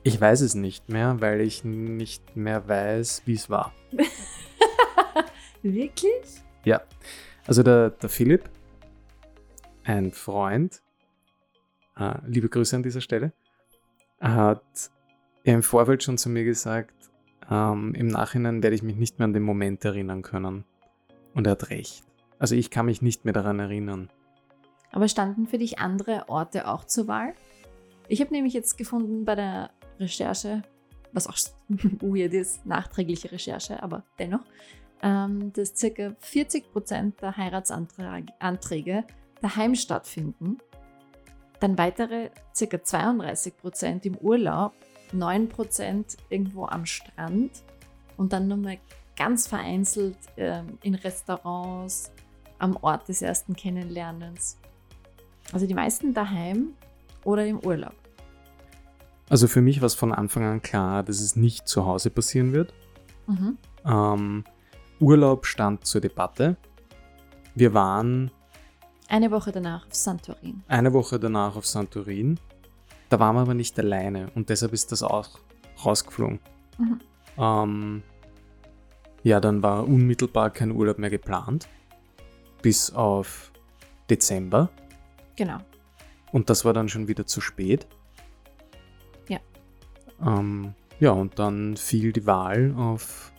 ich 0.09 0.21
weiß 0.21 0.41
es 0.41 0.55
nicht 0.55 0.89
mehr, 0.89 1.21
weil 1.21 1.43
ich 1.43 1.65
nicht 1.65 2.35
mehr 2.35 2.67
weiß, 2.67 3.23
wie 3.27 3.35
es 3.35 3.51
war. 3.51 3.75
Wirklich? 5.63 6.43
Ja, 6.65 6.81
also 7.47 7.63
der, 7.63 7.91
der 7.91 8.09
Philipp, 8.09 8.49
ein 9.85 10.11
Freund, 10.13 10.83
äh, 11.99 12.15
liebe 12.27 12.49
Grüße 12.49 12.75
an 12.75 12.83
dieser 12.83 13.03
Stelle, 13.03 13.33
hat 14.19 14.91
im 15.45 15.63
Vorfeld 15.63 16.03
schon 16.03 16.17
zu 16.17 16.31
mir 16.31 16.45
gesagt, 16.45 16.95
ähm, 17.51 17.95
im 17.95 18.07
Nachhinein 18.07 18.63
werde 18.63 18.77
ich 18.77 18.83
mich 18.83 18.97
nicht 18.97 19.19
mehr 19.19 19.25
an 19.25 19.35
den 19.35 19.43
Moment 19.43 19.85
erinnern 19.85 20.23
können. 20.23 20.65
Und 21.39 21.47
er 21.47 21.53
hat 21.53 21.71
recht. 21.71 22.03
Also 22.41 22.57
ich 22.57 22.69
kann 22.69 22.87
mich 22.87 23.01
nicht 23.01 23.25
mehr 23.25 23.33
daran 23.33 23.61
erinnern. 23.61 24.11
Aber 24.91 25.07
standen 25.07 25.47
für 25.47 25.59
dich 25.59 25.79
andere 25.79 26.29
Orte 26.29 26.67
auch 26.67 26.83
zur 26.83 27.07
Wahl? 27.07 27.33
Ich 28.09 28.21
habe 28.21 28.35
nämlich 28.35 28.55
jetzt 28.55 28.77
gefunden 28.77 29.25
bei 29.25 29.37
der 29.37 29.71
Recherche, 30.01 30.63
was 31.13 31.29
auch 31.29 31.37
weird 32.01 32.35
ist, 32.35 32.67
nachträgliche 32.67 33.31
Recherche, 33.31 33.81
aber 33.81 34.03
dennoch, 34.19 34.41
ähm, 35.01 35.53
dass 35.53 35.75
ca. 35.75 35.87
40% 35.87 37.21
der 37.21 37.37
Heiratsanträge 37.37 39.05
daheim 39.41 39.77
stattfinden, 39.77 40.59
dann 41.61 41.79
weitere 41.79 42.31
ca. 42.59 42.65
32% 42.65 44.05
im 44.07 44.17
Urlaub, 44.17 44.75
9% 45.13 46.17
irgendwo 46.31 46.67
am 46.67 46.85
Strand 46.85 47.63
und 48.17 48.33
dann 48.33 48.49
nochmal 48.49 48.79
ganz 49.19 49.47
vereinzelt 49.49 50.17
ähm, 50.37 50.79
in 50.83 50.95
Restaurants 50.95 52.13
am 52.59 52.77
Ort 52.81 53.09
des 53.09 53.21
ersten 53.21 53.55
Kennenlernens. 53.55 54.57
Also 55.53 55.67
die 55.67 55.75
meisten 55.75 56.15
daheim 56.15 56.69
oder 57.25 57.45
im 57.47 57.59
Urlaub. 57.61 57.95
Also 59.29 59.47
für 59.49 59.61
mich 59.61 59.81
war 59.81 59.87
es 59.87 59.95
von 59.95 60.13
Anfang 60.13 60.45
an 60.45 60.63
klar, 60.63 61.03
dass 61.03 61.21
es 61.21 61.37
nicht 61.37 61.69
zu 61.69 61.85
Hause 61.85 62.11
passieren 62.11 62.53
wird. 62.53 62.73
Mhm. 63.27 63.59
Ähm, 63.85 64.45
Urlaub 65.01 65.47
stand 65.47 65.87
zur 65.87 66.01
Debatte. 66.01 66.57
Wir 67.55 67.75
waren 67.75 68.31
Eine 69.09 69.31
Woche 69.31 69.53
danach 69.53 69.87
auf 69.87 69.95
Santorin. 69.95 70.63
eine 70.69 70.93
Woche 70.93 71.19
danach 71.19 71.57
auf 71.57 71.67
Santorin. 71.67 72.39
Da 73.09 73.19
waren 73.19 73.37
wir 73.37 73.41
aber 73.43 73.55
nicht 73.55 73.79
alleine 73.79 74.31
und 74.35 74.49
deshalb 74.49 74.73
ist 74.73 74.93
das 74.93 75.03
auch 75.03 75.39
rausgeflogen. 75.85 76.41
Mhm. 76.79 77.01
Ähm, 77.39 78.03
ja, 79.29 79.41
dann 79.41 79.63
war 79.63 79.87
unmittelbar 79.87 80.51
kein 80.51 80.71
Urlaub 80.71 80.99
mehr 80.99 81.11
geplant. 81.11 81.69
Bis 82.63 82.91
auf 82.91 83.53
Dezember. 84.09 84.71
Genau. 85.37 85.59
Und 86.33 86.49
das 86.49 86.65
war 86.65 86.73
dann 86.73 86.89
schon 86.89 87.09
wieder 87.09 87.27
zu 87.27 87.43
spät. 87.43 87.87
Ja. 89.29 89.39
Ähm, 90.21 90.75
ja, 90.99 91.11
und 91.11 91.39
dann 91.39 91.77
fiel 91.77 92.13
die 92.13 92.27
Wahl 92.27 92.75
auf 92.77 93.33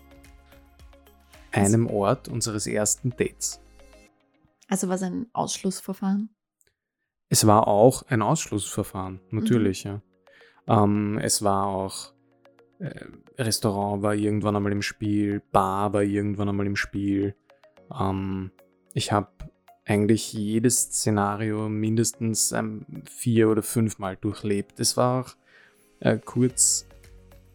einem 1.51 1.87
Ort 1.87 2.27
unseres 2.27 2.67
ersten 2.67 3.09
Dates. 3.09 3.59
Also 4.67 4.87
war 4.87 4.95
es 4.95 5.01
ein 5.01 5.25
Ausschlussverfahren. 5.33 6.29
Es 7.29 7.47
war 7.47 7.67
auch 7.67 8.03
ein 8.03 8.21
Ausschlussverfahren, 8.21 9.21
natürlich, 9.31 9.83
ja. 9.83 10.01
Ähm, 10.67 11.17
es 11.17 11.43
war 11.43 11.65
auch, 11.65 12.13
äh, 12.79 13.05
Restaurant 13.37 14.01
war 14.01 14.15
irgendwann 14.15 14.55
einmal 14.55 14.71
im 14.71 14.81
Spiel, 14.81 15.41
Bar 15.51 15.93
war 15.93 16.03
irgendwann 16.03 16.49
einmal 16.49 16.65
im 16.65 16.75
Spiel. 16.75 17.35
Ähm, 17.97 18.51
ich 18.93 19.11
habe 19.11 19.29
eigentlich 19.85 20.33
jedes 20.33 20.79
Szenario 20.83 21.67
mindestens 21.67 22.51
ähm, 22.51 22.85
vier 23.05 23.49
oder 23.49 23.63
fünfmal 23.63 24.17
durchlebt. 24.17 24.79
Es 24.79 24.97
war 24.97 25.25
auch 25.25 25.35
äh, 25.99 26.17
kurz 26.17 26.87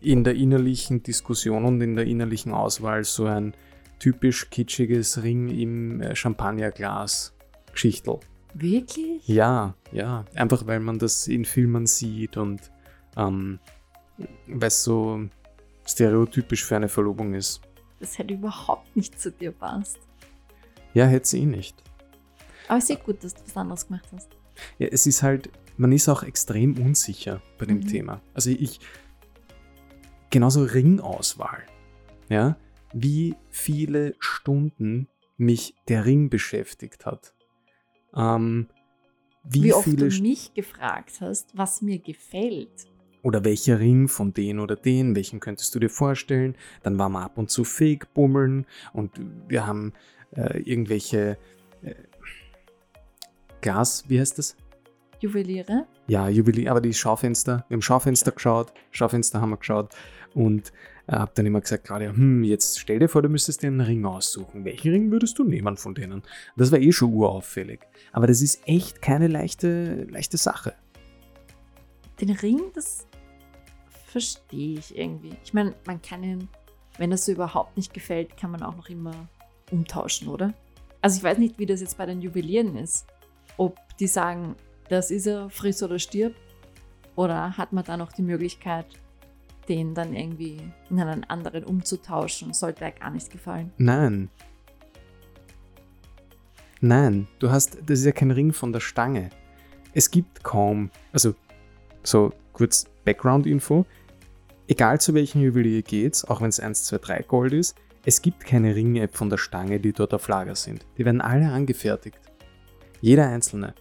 in 0.00 0.25
der 0.25 0.35
innerlichen 0.35 1.02
Diskussion 1.02 1.64
und 1.64 1.81
in 1.81 1.97
der 1.97 2.07
innerlichen 2.07 2.52
Auswahl 2.52 3.04
so 3.04 3.26
ein 3.26 3.54
typisch 3.99 4.50
kitschiges 4.50 5.23
Ring 5.23 5.49
im 5.49 6.00
äh, 6.00 6.14
Champagnerglas 6.14 7.35
Geschichtel. 7.73 8.21
Wirklich? 8.52 9.26
Ja, 9.26 9.75
ja. 9.93 10.25
Einfach 10.35 10.66
weil 10.66 10.81
man 10.81 10.99
das 10.99 11.26
in 11.26 11.45
Filmen 11.45 11.87
sieht 11.87 12.37
und 12.37 12.71
ähm, 13.16 13.59
weil 14.47 14.68
es 14.68 14.83
so 14.85 15.28
stereotypisch 15.87 16.64
für 16.64 16.76
eine 16.76 16.88
Verlobung 16.88 17.35
ist. 17.35 17.61
Das 18.00 18.18
hätte 18.18 18.35
überhaupt 18.35 18.94
nicht 18.97 19.18
zu 19.21 19.30
dir 19.30 19.52
passt. 19.52 19.99
Ja, 20.92 21.06
hätte 21.06 21.26
sie 21.28 21.40
eh 21.42 21.47
nicht. 21.47 21.83
Aber 22.68 22.78
ich 22.78 22.85
sehe 22.85 22.97
gut, 22.97 23.23
dass 23.25 23.35
du 23.35 23.42
was 23.44 23.56
anderes 23.56 23.87
gemacht 23.87 24.09
hast. 24.14 24.30
Ja, 24.78 24.87
es 24.88 25.06
ist 25.06 25.23
halt, 25.23 25.50
man 25.76 25.92
ist 25.92 26.09
auch 26.09 26.23
extrem 26.23 26.78
unsicher 26.78 27.42
bei 27.59 27.66
dem 27.66 27.78
Mhm. 27.78 27.87
Thema. 27.88 28.21
Also 28.33 28.50
ich, 28.50 28.80
genauso 30.30 30.62
Ringauswahl. 30.62 31.64
Ja, 32.28 32.56
wie 32.92 33.35
viele 33.50 34.14
Stunden 34.18 35.09
mich 35.37 35.75
der 35.88 36.04
Ring 36.04 36.30
beschäftigt 36.30 37.06
hat. 37.06 37.35
Ähm, 38.14 38.68
wie, 39.42 39.64
Wie, 39.64 39.73
oft 39.75 39.85
viele 39.85 40.09
du 40.09 40.23
mich 40.23 40.54
gefragt 40.54 41.21
hast, 41.21 41.56
was 41.56 41.83
mir 41.83 41.99
gefällt. 41.99 42.87
Oder 43.25 43.43
welcher 43.43 43.81
Ring 43.81 44.07
von 44.07 44.33
den 44.35 44.61
oder 44.61 44.76
den, 44.76 45.16
welchen 45.16 45.40
könntest 45.40 45.75
du 45.75 45.81
dir 45.81 45.88
vorstellen. 45.88 46.54
Dann 46.83 46.99
waren 46.99 47.12
wir 47.12 47.23
ab 47.23 47.38
und 47.38 47.50
zu 47.50 47.64
Fake 47.64 48.12
bummeln 48.14 48.66
und 48.93 49.11
wir 49.49 49.66
haben 49.66 49.95
äh, 50.37 50.59
irgendwelche 50.59 51.38
äh, 51.83 51.95
Glas, 53.62 54.04
wie 54.09 54.21
heißt 54.21 54.38
das? 54.38 54.57
Juweliere? 55.21 55.87
Ja, 56.07 56.28
Jubiläum, 56.28 56.69
aber 56.69 56.83
die 56.83 56.93
Schaufenster. 56.93 57.64
Wir 57.69 57.76
haben 57.76 57.83
Schaufenster 57.83 58.31
geschaut, 58.31 58.75
Schaufenster 58.90 59.40
haben 59.40 59.50
wir 59.50 59.57
geschaut 59.57 59.95
und 60.35 60.71
äh, 61.07 61.12
habe 61.12 61.33
dann 61.35 61.47
immer 61.47 61.62
gesagt, 61.62 61.85
Claudia, 61.85 62.11
hm, 62.11 62.45
jetzt 62.45 62.78
stell 62.78 62.99
dir 62.99 63.09
vor, 63.09 63.23
du 63.23 63.31
müsstest 63.31 63.62
dir 63.62 63.69
einen 63.69 63.81
Ring 63.81 64.04
aussuchen. 64.04 64.66
Welchen 64.66 64.93
Ring 64.93 65.11
würdest 65.11 65.38
du 65.38 65.45
nehmen 65.45 65.78
von 65.78 65.95
denen? 65.95 66.23
Das 66.59 66.71
war 66.73 66.78
eh 66.78 66.93
schon 66.93 67.11
urauffällig. 67.11 67.81
Aber 68.12 68.26
das 68.26 68.43
ist 68.43 68.69
echt 68.69 69.00
keine 69.00 69.28
leichte, 69.28 70.04
leichte 70.11 70.37
Sache. 70.37 70.75
Den 72.21 72.31
Ring, 72.31 72.61
das 72.75 73.07
verstehe 74.14 74.78
ich 74.78 74.97
irgendwie. 74.97 75.33
Ich 75.42 75.52
meine, 75.52 75.75
man 75.87 76.00
kann 76.00 76.23
ihn, 76.23 76.49
wenn 76.99 77.11
es 77.11 77.25
so 77.25 77.33
überhaupt 77.33 77.76
nicht 77.76 77.92
gefällt, 77.92 78.37
kann 78.37 78.52
man 78.52 78.62
auch 78.62 78.76
noch 78.76 78.88
immer 78.88 79.26
umtauschen, 79.73 80.28
oder? 80.28 80.54
Also 81.00 81.16
ich 81.16 81.25
weiß 81.25 81.38
nicht, 81.38 81.59
wie 81.59 81.66
das 81.66 81.80
jetzt 81.80 81.99
bei 81.99 82.06
den 82.06 82.23
Juwelieren 82.23 82.76
ist. 82.76 83.09
Ob 83.56 83.76
die 83.99 84.06
sagen, 84.06 84.54
das 84.88 85.11
ist 85.11 85.26
er, 85.26 85.50
friss 85.50 85.83
oder 85.83 85.99
stirb. 85.99 86.33
Oder 87.16 87.59
hat 87.59 87.73
man 87.73 87.83
da 87.83 87.97
noch 87.97 88.12
die 88.12 88.23
Möglichkeit, 88.23 88.87
den 89.68 89.97
dann 89.97 90.14
irgendwie 90.14 90.61
in 90.90 91.00
einen 91.00 91.25
anderen 91.25 91.64
umzutauschen, 91.64 92.54
sollte 92.54 92.85
er 92.85 92.92
gar 92.92 93.11
nicht 93.11 93.33
gefallen. 93.33 93.73
Nein. 93.78 94.30
Nein, 96.80 97.26
du 97.40 97.50
hast, 97.50 97.78
das 97.85 97.99
ist 97.99 98.04
ja 98.04 98.12
kein 98.12 98.30
Ring 98.30 98.52
von 98.52 98.73
der 98.73 98.80
Stange. 98.80 99.30
Es 99.92 100.09
gibt 100.09 100.44
kaum, 100.44 100.92
also 101.12 101.35
so 102.04 102.33
kurz 102.52 102.85
Background-Info, 103.04 103.85
egal 104.68 105.00
zu 105.00 105.14
welchem 105.14 105.42
Juwelier 105.42 105.83
geht's, 105.83 106.25
auch 106.25 106.40
wenn 106.40 106.49
es 106.49 106.61
1, 106.61 106.85
2, 106.85 106.99
3 106.99 107.23
Gold 107.23 107.52
ist, 107.52 107.76
es 108.04 108.21
gibt 108.21 108.44
keine 108.44 108.75
Ringe 108.75 109.09
von 109.09 109.30
der 109.30 109.38
Stange, 109.38 109.80
die 109.80 109.92
dort 109.92 110.12
auf 110.12 110.28
Lager 110.28 110.54
sind. 110.54 110.87
Die 110.99 111.04
werden 111.04 111.21
alle 111.21 111.50
angefertigt. 111.50 112.18
Jeder 113.00 113.28
einzelne. 113.28 113.75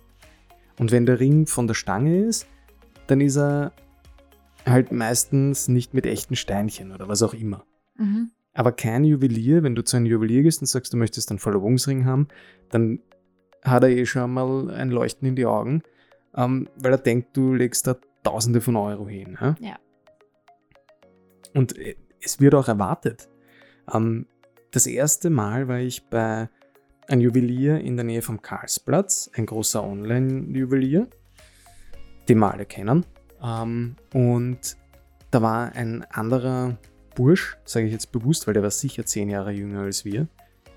Und 0.79 0.91
wenn 0.91 1.05
der 1.05 1.19
Ring 1.19 1.45
von 1.45 1.67
der 1.67 1.73
Stange 1.73 2.23
ist, 2.23 2.47
dann 3.07 3.21
ist 3.21 3.37
er 3.37 3.73
halt 4.65 4.91
meistens 4.91 5.67
nicht 5.67 5.93
mit 5.93 6.05
echten 6.05 6.35
Steinchen 6.35 6.93
oder 6.93 7.07
was 7.07 7.21
auch 7.21 7.33
immer. 7.33 7.65
Mhm. 7.97 8.31
Aber 8.53 8.71
kein 8.71 9.03
Juwelier, 9.03 9.63
wenn 9.63 9.75
du 9.75 9.83
zu 9.83 9.97
einem 9.97 10.05
Juwelier 10.05 10.43
gehst 10.43 10.61
und 10.61 10.67
sagst, 10.67 10.93
du 10.93 10.97
möchtest 10.97 11.29
einen 11.31 11.39
Verlobungsring 11.39 12.05
haben, 12.05 12.27
dann 12.69 12.99
hat 13.63 13.83
er 13.83 13.89
eh 13.89 14.05
schon 14.05 14.31
mal 14.31 14.69
ein 14.71 14.89
Leuchten 14.89 15.27
in 15.27 15.35
die 15.35 15.45
Augen, 15.45 15.83
ähm, 16.35 16.69
weil 16.77 16.91
er 16.91 16.97
denkt, 16.97 17.35
du 17.35 17.53
legst 17.53 17.87
da 17.87 17.97
Tausende 18.23 18.61
von 18.61 18.77
Euro 18.77 19.07
hin. 19.07 19.37
Ja? 19.39 19.55
Ja. 19.59 19.75
Und 21.53 21.77
äh, 21.77 21.95
es 22.22 22.39
wird 22.39 22.55
auch 22.55 22.67
erwartet. 22.67 23.29
Ähm, 23.93 24.27
das 24.72 24.88
erste 24.88 25.29
Mal 25.29 25.67
war 25.67 25.79
ich 25.79 26.03
bei 26.10 26.50
einem 27.07 27.22
Juwelier 27.22 27.79
in 27.79 27.95
der 27.95 28.05
Nähe 28.05 28.22
vom 28.22 28.41
Karlsplatz, 28.41 29.29
ein 29.36 29.45
großer 29.45 29.83
Online-Juwelier, 29.83 31.07
den 32.27 32.39
wir 32.39 32.51
alle 32.51 32.65
kennen. 32.65 33.05
Ähm, 33.43 33.95
und 34.13 34.77
da 35.31 35.41
war 35.41 35.74
ein 35.74 36.03
anderer 36.05 36.77
Bursch, 37.15 37.57
sage 37.65 37.86
ich 37.86 37.91
jetzt 37.91 38.12
bewusst, 38.12 38.48
weil 38.48 38.53
der 38.53 38.63
war 38.63 38.72
sicher 38.72 39.05
zehn 39.05 39.29
Jahre 39.29 39.51
jünger 39.51 39.81
als 39.81 40.05
wir, 40.05 40.27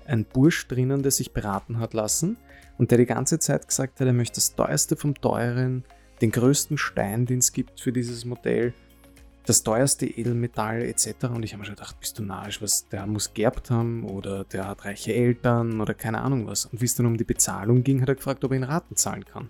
ein 0.05 0.25
Bursch 0.25 0.67
drinnen, 0.67 1.01
der 1.01 1.11
sich 1.11 1.33
beraten 1.33 1.79
hat 1.79 1.93
lassen 1.93 2.37
und 2.77 2.91
der 2.91 2.97
die 2.97 3.05
ganze 3.05 3.39
Zeit 3.39 3.67
gesagt 3.67 3.99
hat, 3.99 4.07
er 4.07 4.13
möchte 4.13 4.35
das 4.35 4.55
teuerste 4.55 4.95
vom 4.95 5.15
teuren, 5.15 5.83
den 6.21 6.31
größten 6.31 6.77
Stein, 6.77 7.25
den 7.25 7.39
es 7.39 7.51
gibt 7.51 7.79
für 7.79 7.91
dieses 7.91 8.25
Modell, 8.25 8.73
das 9.47 9.63
teuerste 9.63 10.05
Edelmetall 10.05 10.81
etc. 10.81 11.25
Und 11.33 11.43
ich 11.43 11.53
habe 11.53 11.59
mir 11.59 11.65
schon 11.65 11.75
gedacht, 11.75 11.99
bist 11.99 12.19
du 12.19 12.23
narrisch, 12.23 12.61
was 12.61 12.87
der 12.89 13.07
muss 13.07 13.33
geerbt 13.33 13.71
haben 13.71 14.03
oder 14.03 14.43
der 14.43 14.67
hat 14.67 14.83
reiche 14.83 15.13
Eltern 15.13 15.79
oder 15.79 15.93
keine 15.93 16.19
Ahnung 16.21 16.47
was. 16.47 16.65
Und 16.65 16.81
wie 16.81 16.85
es 16.85 16.95
dann 16.95 17.05
um 17.05 17.17
die 17.17 17.23
Bezahlung 17.23 17.83
ging, 17.83 18.01
hat 18.01 18.09
er 18.09 18.15
gefragt, 18.15 18.43
ob 18.43 18.51
er 18.51 18.57
in 18.57 18.63
Raten 18.63 18.97
zahlen 18.97 19.23
kann. 19.23 19.49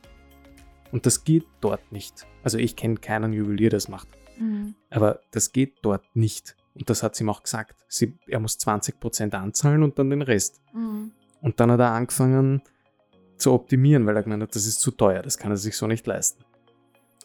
Und 0.91 1.05
das 1.07 1.23
geht 1.23 1.45
dort 1.61 1.91
nicht. 1.91 2.27
Also 2.43 2.59
ich 2.59 2.75
kenne 2.75 2.97
keinen 2.97 3.33
Juwelier, 3.33 3.71
der 3.71 3.77
das 3.77 3.89
macht. 3.89 4.07
Mhm. 4.39 4.75
Aber 4.91 5.19
das 5.31 5.51
geht 5.51 5.79
dort 5.81 6.03
nicht. 6.15 6.55
Und 6.75 6.89
das 6.91 7.01
hat 7.01 7.15
sie 7.15 7.23
ihm 7.23 7.29
auch 7.29 7.41
gesagt. 7.41 7.75
Sie, 7.87 8.19
er 8.27 8.39
muss 8.39 8.59
20% 8.59 9.33
anzahlen 9.33 9.81
und 9.81 9.97
dann 9.97 10.11
den 10.11 10.21
Rest. 10.21 10.61
Mhm. 10.73 11.11
Und 11.41 11.59
dann 11.59 11.71
hat 11.71 11.79
er 11.79 11.91
angefangen 11.91 12.61
zu 13.37 13.51
optimieren, 13.51 14.05
weil 14.05 14.15
er 14.15 14.23
gemeint 14.23 14.43
hat, 14.43 14.55
das 14.55 14.67
ist 14.67 14.79
zu 14.79 14.91
teuer, 14.91 15.23
das 15.23 15.37
kann 15.37 15.51
er 15.51 15.57
sich 15.57 15.75
so 15.75 15.87
nicht 15.87 16.05
leisten. 16.05 16.43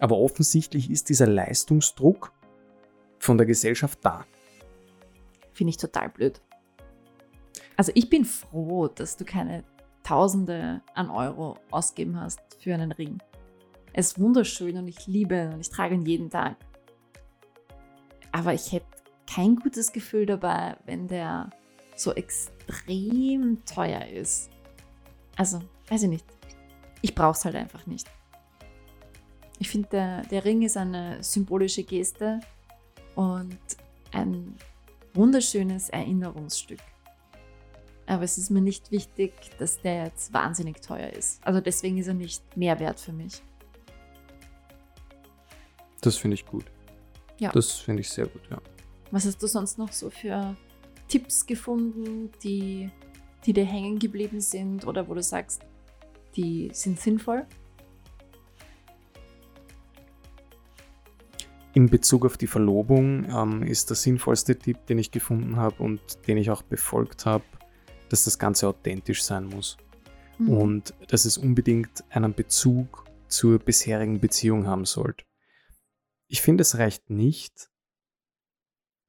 Aber 0.00 0.16
offensichtlich 0.18 0.90
ist 0.90 1.10
dieser 1.10 1.26
Leistungsdruck 1.26 2.32
von 3.22 3.38
der 3.38 3.46
Gesellschaft 3.46 4.00
da. 4.02 4.26
Finde 5.52 5.70
ich 5.70 5.76
total 5.76 6.08
blöd. 6.08 6.40
Also 7.76 7.92
ich 7.94 8.10
bin 8.10 8.24
froh, 8.24 8.88
dass 8.88 9.16
du 9.16 9.24
keine 9.24 9.64
Tausende 10.02 10.82
an 10.94 11.08
Euro 11.08 11.56
ausgeben 11.70 12.20
hast 12.20 12.40
für 12.58 12.74
einen 12.74 12.90
Ring. 12.90 13.18
Er 13.92 14.00
ist 14.00 14.18
wunderschön 14.18 14.76
und 14.76 14.88
ich 14.88 15.06
liebe 15.06 15.36
ihn 15.36 15.52
und 15.54 15.60
ich 15.60 15.70
trage 15.70 15.94
ihn 15.94 16.04
jeden 16.04 16.30
Tag. 16.30 16.56
Aber 18.32 18.54
ich 18.54 18.72
hätte 18.72 18.86
kein 19.32 19.54
gutes 19.54 19.92
Gefühl 19.92 20.26
dabei, 20.26 20.76
wenn 20.84 21.06
der 21.06 21.50
so 21.94 22.12
extrem 22.12 23.64
teuer 23.64 24.04
ist. 24.06 24.50
Also, 25.36 25.60
weiß 25.88 26.02
ich 26.02 26.08
nicht. 26.08 26.26
Ich 27.02 27.14
brauche 27.14 27.38
es 27.38 27.44
halt 27.44 27.54
einfach 27.54 27.86
nicht. 27.86 28.10
Ich 29.60 29.68
finde, 29.68 29.88
der, 29.92 30.22
der 30.22 30.44
Ring 30.44 30.62
ist 30.62 30.76
eine 30.76 31.22
symbolische 31.22 31.84
Geste 31.84 32.40
und 33.14 33.58
ein 34.12 34.56
wunderschönes 35.14 35.88
Erinnerungsstück. 35.90 36.80
Aber 38.06 38.24
es 38.24 38.36
ist 38.36 38.50
mir 38.50 38.60
nicht 38.60 38.90
wichtig, 38.90 39.32
dass 39.58 39.80
der 39.80 40.04
jetzt 40.04 40.32
wahnsinnig 40.32 40.80
teuer 40.80 41.10
ist. 41.10 41.44
Also 41.46 41.60
deswegen 41.60 41.98
ist 41.98 42.08
er 42.08 42.14
nicht 42.14 42.56
mehr 42.56 42.78
wert 42.80 43.00
für 43.00 43.12
mich. 43.12 43.42
Das 46.00 46.16
finde 46.16 46.34
ich 46.34 46.44
gut. 46.44 46.64
Ja. 47.38 47.52
Das 47.52 47.72
finde 47.72 48.00
ich 48.00 48.10
sehr 48.10 48.26
gut, 48.26 48.42
ja. 48.50 48.58
Was 49.10 49.24
hast 49.24 49.42
du 49.42 49.46
sonst 49.46 49.78
noch 49.78 49.92
so 49.92 50.10
für 50.10 50.56
Tipps 51.08 51.46
gefunden, 51.46 52.30
die, 52.42 52.90
die 53.44 53.52
dir 53.52 53.64
hängen 53.64 53.98
geblieben 53.98 54.40
sind 54.40 54.86
oder 54.86 55.08
wo 55.08 55.14
du 55.14 55.22
sagst, 55.22 55.62
die 56.34 56.70
sind 56.72 56.98
sinnvoll? 56.98 57.46
In 61.74 61.88
Bezug 61.88 62.26
auf 62.26 62.36
die 62.36 62.46
Verlobung 62.46 63.24
ähm, 63.30 63.62
ist 63.62 63.88
der 63.88 63.96
sinnvollste 63.96 64.58
Tipp, 64.58 64.86
den 64.86 64.98
ich 64.98 65.10
gefunden 65.10 65.56
habe 65.56 65.82
und 65.82 66.26
den 66.26 66.36
ich 66.36 66.50
auch 66.50 66.62
befolgt 66.62 67.24
habe, 67.24 67.44
dass 68.10 68.24
das 68.24 68.38
Ganze 68.38 68.68
authentisch 68.68 69.22
sein 69.22 69.46
muss. 69.46 69.78
Mhm. 70.38 70.48
Und 70.50 70.94
dass 71.08 71.24
es 71.24 71.38
unbedingt 71.38 72.04
einen 72.10 72.34
Bezug 72.34 73.04
zur 73.28 73.58
bisherigen 73.58 74.20
Beziehung 74.20 74.66
haben 74.66 74.84
sollte. 74.84 75.24
Ich 76.28 76.42
finde, 76.42 76.62
es 76.62 76.76
reicht 76.76 77.08
nicht. 77.08 77.70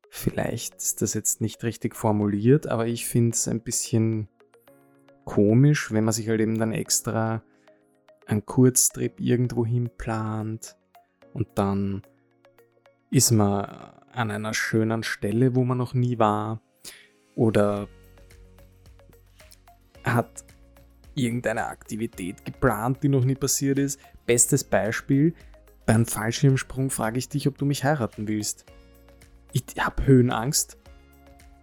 Vielleicht 0.09 0.75
ist 0.75 1.01
das 1.01 1.13
jetzt 1.13 1.41
nicht 1.41 1.63
richtig 1.63 1.95
formuliert, 1.95 2.67
aber 2.67 2.87
ich 2.87 3.07
finde 3.07 3.31
es 3.31 3.47
ein 3.47 3.61
bisschen 3.61 4.29
komisch, 5.25 5.91
wenn 5.91 6.03
man 6.03 6.13
sich 6.13 6.29
halt 6.29 6.39
eben 6.39 6.57
dann 6.59 6.71
extra 6.71 7.43
einen 8.25 8.45
Kurztrip 8.45 9.19
irgendwohin 9.19 9.89
plant 9.97 10.77
und 11.33 11.47
dann 11.55 12.03
ist 13.13 13.29
man 13.29 13.65
an 14.11 14.31
einer 14.31 14.55
schönen 14.55 15.03
Stelle, 15.03 15.55
wo 15.55 15.63
man 15.63 15.77
noch 15.77 15.93
nie 15.93 16.17
war 16.17 16.61
oder 17.35 17.87
hat 20.03 20.43
irgendeine 21.13 21.67
Aktivität 21.67 22.43
geplant, 22.43 23.03
die 23.03 23.09
noch 23.09 23.23
nie 23.23 23.35
passiert 23.35 23.77
ist. 23.77 23.99
Bestes 24.25 24.63
Beispiel, 24.63 25.35
beim 25.85 26.07
Fallschirmsprung 26.07 26.89
frage 26.89 27.19
ich 27.19 27.29
dich, 27.29 27.47
ob 27.47 27.57
du 27.57 27.65
mich 27.65 27.83
heiraten 27.83 28.27
willst. 28.27 28.65
Ich 29.51 29.63
habe 29.79 30.07
Höhenangst. 30.07 30.77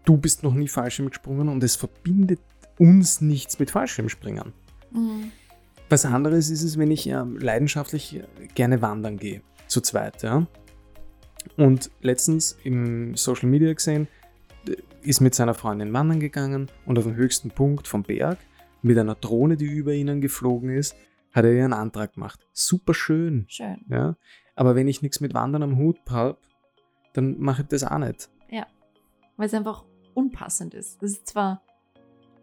Du 0.04 0.16
bist 0.16 0.44
noch 0.44 0.54
nie 0.54 0.68
Fallschirm 0.68 1.08
gesprungen 1.08 1.48
und 1.48 1.64
es 1.64 1.74
verbindet 1.74 2.40
uns 2.78 3.20
nichts 3.20 3.58
mit 3.58 3.72
Fallschirmspringen. 3.72 4.52
Mhm. 4.92 5.32
Was 5.88 6.06
anderes 6.06 6.48
ist 6.48 6.62
es, 6.62 6.78
wenn 6.78 6.92
ich 6.92 7.08
äh, 7.08 7.24
leidenschaftlich 7.24 8.22
gerne 8.54 8.80
wandern 8.82 9.16
gehe, 9.16 9.42
zu 9.66 9.80
zweit. 9.80 10.22
Ja? 10.22 10.46
Und 11.56 11.90
letztens 12.00 12.58
im 12.64 13.16
Social 13.16 13.48
Media 13.48 13.72
gesehen, 13.72 14.08
ist 15.02 15.20
mit 15.20 15.34
seiner 15.34 15.54
Freundin 15.54 15.92
wandern 15.92 16.20
gegangen 16.20 16.70
und 16.84 16.98
auf 16.98 17.04
dem 17.04 17.14
höchsten 17.14 17.50
Punkt 17.50 17.88
vom 17.88 18.02
Berg 18.02 18.38
mit 18.82 18.98
einer 18.98 19.14
Drohne, 19.14 19.56
die 19.56 19.66
über 19.66 19.92
ihnen 19.92 20.20
geflogen 20.20 20.70
ist, 20.70 20.94
hat 21.32 21.44
er 21.44 21.52
ihren 21.52 21.72
Antrag 21.72 22.14
gemacht. 22.14 22.46
Super 22.52 22.94
schön. 22.94 23.46
Schön. 23.48 23.84
Ja? 23.88 24.16
Aber 24.54 24.74
wenn 24.74 24.88
ich 24.88 25.02
nichts 25.02 25.20
mit 25.20 25.32
Wandern 25.34 25.62
am 25.62 25.78
Hut 25.78 25.98
habe, 26.08 26.38
dann 27.12 27.38
mache 27.40 27.62
ich 27.62 27.68
das 27.68 27.84
auch 27.84 27.98
nicht. 27.98 28.28
Ja, 28.50 28.66
weil 29.36 29.46
es 29.46 29.54
einfach 29.54 29.84
unpassend 30.14 30.74
ist. 30.74 31.02
Das 31.02 31.12
ist 31.12 31.28
zwar 31.28 31.62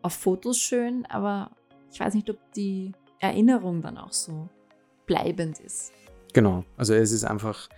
auf 0.01 0.13
Fotos 0.13 0.57
schön, 0.57 1.05
aber 1.07 1.51
ich 1.91 1.99
weiß 1.99 2.13
nicht, 2.13 2.29
ob 2.29 2.37
die 2.53 2.93
Erinnerung 3.19 3.81
dann 3.81 3.97
auch 3.97 4.13
so 4.13 4.49
bleibend 5.05 5.59
ist. 5.59 5.93
Genau, 6.33 6.63
also 6.75 6.93
es 6.93 7.11
ist 7.11 7.23
einfach, 7.23 7.69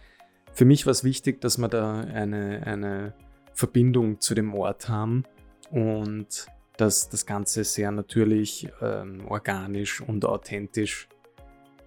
für 0.59 0.65
mich 0.65 0.85
war 0.85 0.91
es 0.91 1.05
wichtig, 1.05 1.39
dass 1.39 1.57
wir 1.57 1.69
da 1.69 2.01
eine, 2.01 2.67
eine 2.67 3.13
Verbindung 3.53 4.19
zu 4.19 4.35
dem 4.35 4.53
Ort 4.53 4.89
haben 4.89 5.23
und 5.71 6.47
dass 6.75 7.07
das 7.07 7.25
Ganze 7.25 7.63
sehr 7.63 7.91
natürlich, 7.91 8.67
ähm, 8.81 9.25
organisch 9.29 10.01
und 10.01 10.25
authentisch 10.25 11.07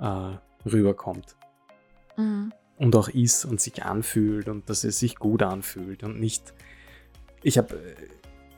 äh, 0.01 0.39
rüberkommt. 0.65 1.37
Mhm. 2.17 2.55
Und 2.79 2.97
auch 2.97 3.11
ist 3.11 3.45
und 3.45 3.61
sich 3.61 3.83
anfühlt 3.83 4.49
und 4.49 4.71
dass 4.71 4.85
es 4.85 4.99
sich 4.99 5.17
gut 5.17 5.43
anfühlt 5.43 6.03
und 6.03 6.19
nicht. 6.19 6.55
Ich 7.43 7.59
habe 7.59 7.75
äh, 7.75 7.95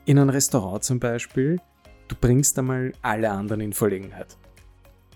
in 0.05 0.17
einem 0.17 0.29
Restaurant 0.29 0.81
zum 0.85 1.01
Beispiel, 1.01 1.59
du 2.07 2.15
bringst 2.15 2.57
einmal 2.57 2.93
alle 3.01 3.31
anderen 3.31 3.59
in 3.59 3.73
Verlegenheit. 3.73 4.37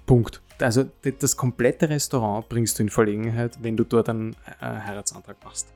Punkt. 0.05 0.41
Also 0.61 0.85
das 1.19 1.37
komplette 1.37 1.89
Restaurant 1.89 2.49
bringst 2.49 2.79
du 2.79 2.83
in 2.83 2.89
Verlegenheit, 2.89 3.57
wenn 3.61 3.77
du 3.77 3.83
dort 3.83 4.09
einen 4.09 4.35
äh, 4.59 4.65
Heiratsantrag 4.65 5.37
machst. 5.43 5.67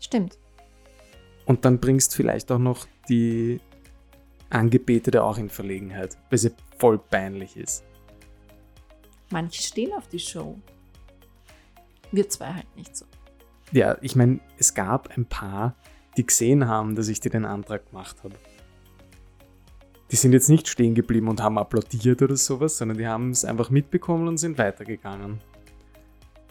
Stimmt. 0.00 0.38
Und 1.46 1.64
dann 1.64 1.78
bringst 1.80 2.14
vielleicht 2.14 2.52
auch 2.52 2.58
noch 2.58 2.86
die 3.08 3.60
Angebetete 4.50 5.22
auch 5.22 5.38
in 5.38 5.48
Verlegenheit, 5.48 6.18
weil 6.28 6.38
sie 6.38 6.52
voll 6.78 6.98
peinlich 6.98 7.56
ist. 7.56 7.84
Manche 9.30 9.62
stehen 9.62 9.92
auf 9.94 10.08
die 10.08 10.18
Show. 10.18 10.58
Wir 12.10 12.28
zwei 12.28 12.52
halt 12.52 12.76
nicht 12.76 12.94
so. 12.94 13.06
Ja, 13.72 13.96
ich 14.02 14.14
meine, 14.14 14.40
es 14.58 14.74
gab 14.74 15.16
ein 15.16 15.24
paar, 15.24 15.74
die 16.18 16.26
gesehen 16.26 16.68
haben, 16.68 16.94
dass 16.94 17.08
ich 17.08 17.20
dir 17.20 17.30
den 17.30 17.46
Antrag 17.46 17.88
gemacht 17.88 18.16
habe. 18.22 18.34
Die 20.12 20.16
sind 20.16 20.34
jetzt 20.34 20.50
nicht 20.50 20.68
stehen 20.68 20.94
geblieben 20.94 21.28
und 21.28 21.40
haben 21.40 21.56
applaudiert 21.56 22.20
oder 22.20 22.36
sowas, 22.36 22.76
sondern 22.76 22.98
die 22.98 23.06
haben 23.06 23.30
es 23.30 23.46
einfach 23.46 23.70
mitbekommen 23.70 24.28
und 24.28 24.36
sind 24.36 24.58
weitergegangen. 24.58 25.40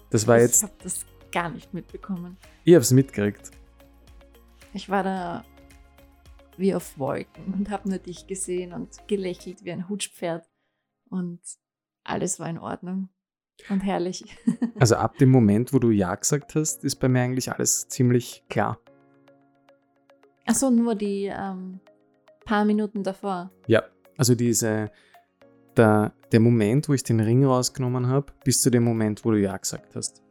Das 0.10 0.26
war 0.26 0.38
ich 0.38 0.43
jetzt. 0.43 0.58
Ich 0.58 0.63
habe 0.63 0.74
das 0.82 1.06
gar 1.32 1.50
nicht 1.52 1.71
mitbekommen. 1.71 2.38
Ich 2.63 2.74
habe 2.74 2.82
es 2.82 2.91
mitgekriegt. 2.91 3.52
Ich 4.74 4.89
war 4.89 5.04
da 5.04 5.45
wie 6.58 6.74
auf 6.74 6.97
Wolken 6.97 7.54
und 7.54 7.69
habe 7.69 7.88
nur 7.88 8.00
dich 8.00 8.26
gesehen 8.26 8.74
und 8.74 9.08
gelächelt 9.08 9.63
wie 9.63 9.71
ein 9.71 9.88
Hutschpferd. 9.88 10.50
Und 11.12 11.39
alles 12.04 12.39
war 12.39 12.50
in 12.50 12.58
Ordnung 12.58 13.10
und 13.69 13.82
herrlich. 13.82 14.24
also 14.80 14.95
ab 14.95 15.19
dem 15.19 15.30
Moment, 15.30 15.71
wo 15.71 15.78
du 15.78 15.91
Ja 15.91 16.15
gesagt 16.15 16.56
hast, 16.56 16.84
ist 16.84 16.95
bei 16.95 17.08
mir 17.08 17.21
eigentlich 17.21 17.52
alles 17.52 17.88
ziemlich 17.88 18.43
klar. 18.50 18.80
Achso, 20.47 20.71
nur 20.71 20.95
die 20.95 21.26
ähm, 21.26 21.80
paar 22.46 22.66
Minuten 22.66 23.04
davor. 23.04 23.52
Ja, 23.68 23.84
also 24.18 24.36
diese, 24.36 24.92
der, 25.78 26.14
der 26.32 26.40
Moment, 26.40 26.90
wo 26.90 26.94
ich 26.94 27.04
den 27.04 27.20
Ring 27.20 27.46
rausgenommen 27.46 28.08
habe, 28.08 28.32
bis 28.44 28.62
zu 28.62 28.70
dem 28.70 28.84
Moment, 28.84 29.24
wo 29.26 29.32
du 29.32 29.40
Ja 29.40 29.58
gesagt 29.58 29.96
hast. 29.96 30.22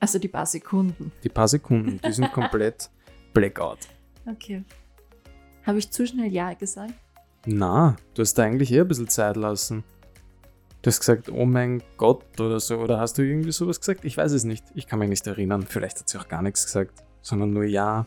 Also 0.00 0.18
die 0.18 0.28
paar 0.28 0.46
Sekunden. 0.46 1.12
Die 1.22 1.28
paar 1.28 1.48
Sekunden, 1.48 2.00
die 2.04 2.12
sind 2.12 2.32
komplett 2.32 2.90
Blackout. 3.32 3.78
Okay. 4.26 4.64
Habe 5.64 5.78
ich 5.78 5.90
zu 5.90 6.06
schnell 6.06 6.32
Ja 6.32 6.52
gesagt? 6.54 6.94
Na, 7.46 7.96
du 8.14 8.22
hast 8.22 8.34
da 8.34 8.44
eigentlich 8.44 8.72
eher 8.72 8.82
ein 8.84 8.88
bisschen 8.88 9.08
Zeit 9.08 9.36
lassen. 9.36 9.84
Du 10.82 10.88
hast 10.88 11.00
gesagt, 11.00 11.30
oh 11.30 11.46
mein 11.46 11.82
Gott 11.96 12.38
oder 12.40 12.60
so, 12.60 12.76
oder 12.76 12.98
hast 13.00 13.16
du 13.16 13.22
irgendwie 13.22 13.52
sowas 13.52 13.80
gesagt? 13.80 14.04
Ich 14.04 14.16
weiß 14.16 14.32
es 14.32 14.44
nicht. 14.44 14.64
Ich 14.74 14.86
kann 14.86 14.98
mich 14.98 15.08
nicht 15.08 15.26
erinnern. 15.26 15.62
Vielleicht 15.62 15.98
hat 16.00 16.08
sie 16.08 16.18
auch 16.18 16.28
gar 16.28 16.42
nichts 16.42 16.66
gesagt, 16.66 17.02
sondern 17.22 17.52
nur 17.52 17.64
Ja. 17.64 18.06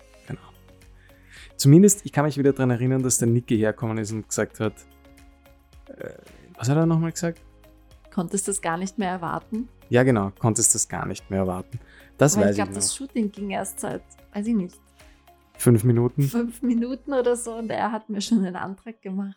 Zumindest, 1.58 2.06
ich 2.06 2.12
kann 2.13 2.26
mich 2.26 2.38
wieder 2.38 2.54
daran 2.54 2.70
erinnern, 2.70 3.02
dass 3.04 3.17
der 3.17 3.28
Niki 3.28 3.58
hergekommen 3.58 3.98
ist 3.98 4.12
und 4.12 4.28
gesagt 4.28 4.60
hat, 4.60 4.74
äh, 5.98 6.10
Was 6.58 6.70
hat 6.70 6.78
er 6.78 6.86
nochmal 6.86 7.12
gesagt? 7.12 7.41
Konntest 8.13 8.48
das 8.48 8.62
gar 8.62 8.78
nicht 8.78 8.98
mehr 8.98 9.10
erwarten? 9.10 9.67
Ja, 9.89 10.04
genau, 10.04 10.32
konntest 10.39 10.74
das 10.76 10.88
gar 10.88 11.06
nicht 11.06 11.30
mehr 11.30 11.39
erwarten. 11.39 11.80
Das 12.17 12.36
Aber 12.36 12.46
weiß 12.46 12.52
ich 12.52 12.56
glaube, 12.58 12.72
ich 12.72 12.76
das 12.78 12.89
noch. 12.89 12.98
Shooting 13.08 13.32
ging 13.32 13.50
erst 13.52 13.80
seit, 13.80 14.02
weiß 14.34 14.48
ich 14.48 14.56
nicht, 14.56 14.80
Fünf 15.60 15.84
Minuten. 15.84 16.22
fünf 16.22 16.62
Minuten 16.62 17.13
oder 17.13 17.36
so 17.36 17.56
und 17.56 17.72
er 17.72 17.91
hat 17.91 18.10
mir 18.10 18.22
schon 18.22 18.46
einen 18.46 18.56
Antrag 18.56 19.02
gemacht. 19.02 19.36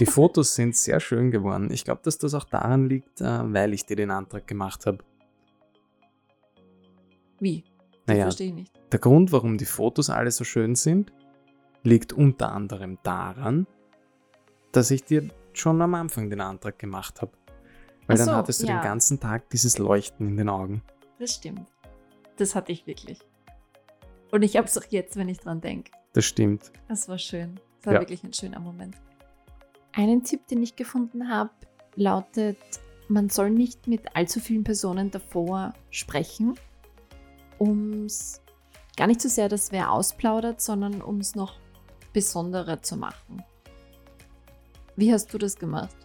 Die 0.00 0.06
Fotos 0.06 0.54
sind 0.54 0.74
sehr 0.74 0.98
schön 0.98 1.30
geworden. 1.30 1.70
Ich 1.70 1.84
glaube, 1.84 2.00
dass 2.04 2.16
das 2.16 2.32
auch 2.32 2.44
daran 2.44 2.88
liegt, 2.88 3.20
äh, 3.20 3.52
weil 3.52 3.74
ich 3.74 3.84
dir 3.84 3.96
den 3.96 4.10
Antrag 4.10 4.46
gemacht 4.46 4.86
habe. 4.86 4.98
Wie? 7.38 7.64
Das 8.06 8.14
Naja, 8.14 8.22
verstehe 8.24 8.48
ich 8.48 8.54
nicht. 8.54 8.72
der 8.92 8.98
Grund, 8.98 9.30
warum 9.32 9.58
die 9.58 9.66
Fotos 9.66 10.08
alle 10.10 10.30
so 10.30 10.44
schön 10.44 10.74
sind, 10.74 11.12
liegt 11.82 12.12
unter 12.12 12.52
anderem 12.52 12.98
daran, 13.02 13.66
dass 14.72 14.90
ich 14.90 15.04
dir 15.04 15.28
schon 15.52 15.80
am 15.82 15.94
Anfang 15.94 16.30
den 16.30 16.40
Antrag 16.40 16.78
gemacht 16.78 17.20
habe. 17.22 17.32
Weil 18.06 18.14
Ach 18.14 18.18
dann 18.18 18.26
so, 18.26 18.32
hattest 18.34 18.62
du 18.62 18.66
ja. 18.66 18.78
den 18.78 18.82
ganzen 18.84 19.20
Tag 19.20 19.50
dieses 19.50 19.78
Leuchten 19.78 20.28
in 20.28 20.36
den 20.36 20.48
Augen. 20.48 20.82
Das 21.18 21.34
stimmt. 21.34 21.68
Das 22.36 22.54
hatte 22.54 22.72
ich 22.72 22.86
wirklich. 22.86 23.18
Und 24.30 24.42
ich 24.42 24.56
habe 24.56 24.66
es 24.66 24.78
auch 24.78 24.84
jetzt, 24.90 25.16
wenn 25.16 25.28
ich 25.28 25.38
dran 25.38 25.60
denke. 25.60 25.90
Das 26.12 26.24
stimmt. 26.24 26.70
Das 26.88 27.08
war 27.08 27.18
schön. 27.18 27.60
Das 27.78 27.86
war 27.86 27.94
Ja. 27.94 28.00
wirklich 28.00 28.22
ein 28.22 28.32
schöner 28.32 28.60
Moment. 28.60 28.96
Einen 29.92 30.22
Tipp, 30.22 30.46
den 30.46 30.62
ich 30.62 30.76
gefunden 30.76 31.28
habe, 31.28 31.50
lautet, 31.96 32.58
man 33.08 33.28
soll 33.30 33.50
nicht 33.50 33.86
mit 33.88 34.14
allzu 34.14 34.38
vielen 34.40 34.64
Personen 34.64 35.10
davor 35.10 35.72
sprechen, 35.90 36.54
um 37.58 38.04
es 38.04 38.42
gar 38.96 39.06
nicht 39.06 39.20
so 39.20 39.28
sehr, 39.28 39.48
dass 39.48 39.72
wer 39.72 39.90
ausplaudert, 39.90 40.60
sondern 40.60 41.00
um 41.02 41.18
es 41.18 41.34
noch 41.34 41.56
besonderer 42.12 42.82
zu 42.82 42.96
machen. 42.96 43.42
Wie 44.96 45.12
hast 45.12 45.32
du 45.32 45.38
das 45.38 45.56
gemacht? 45.56 45.96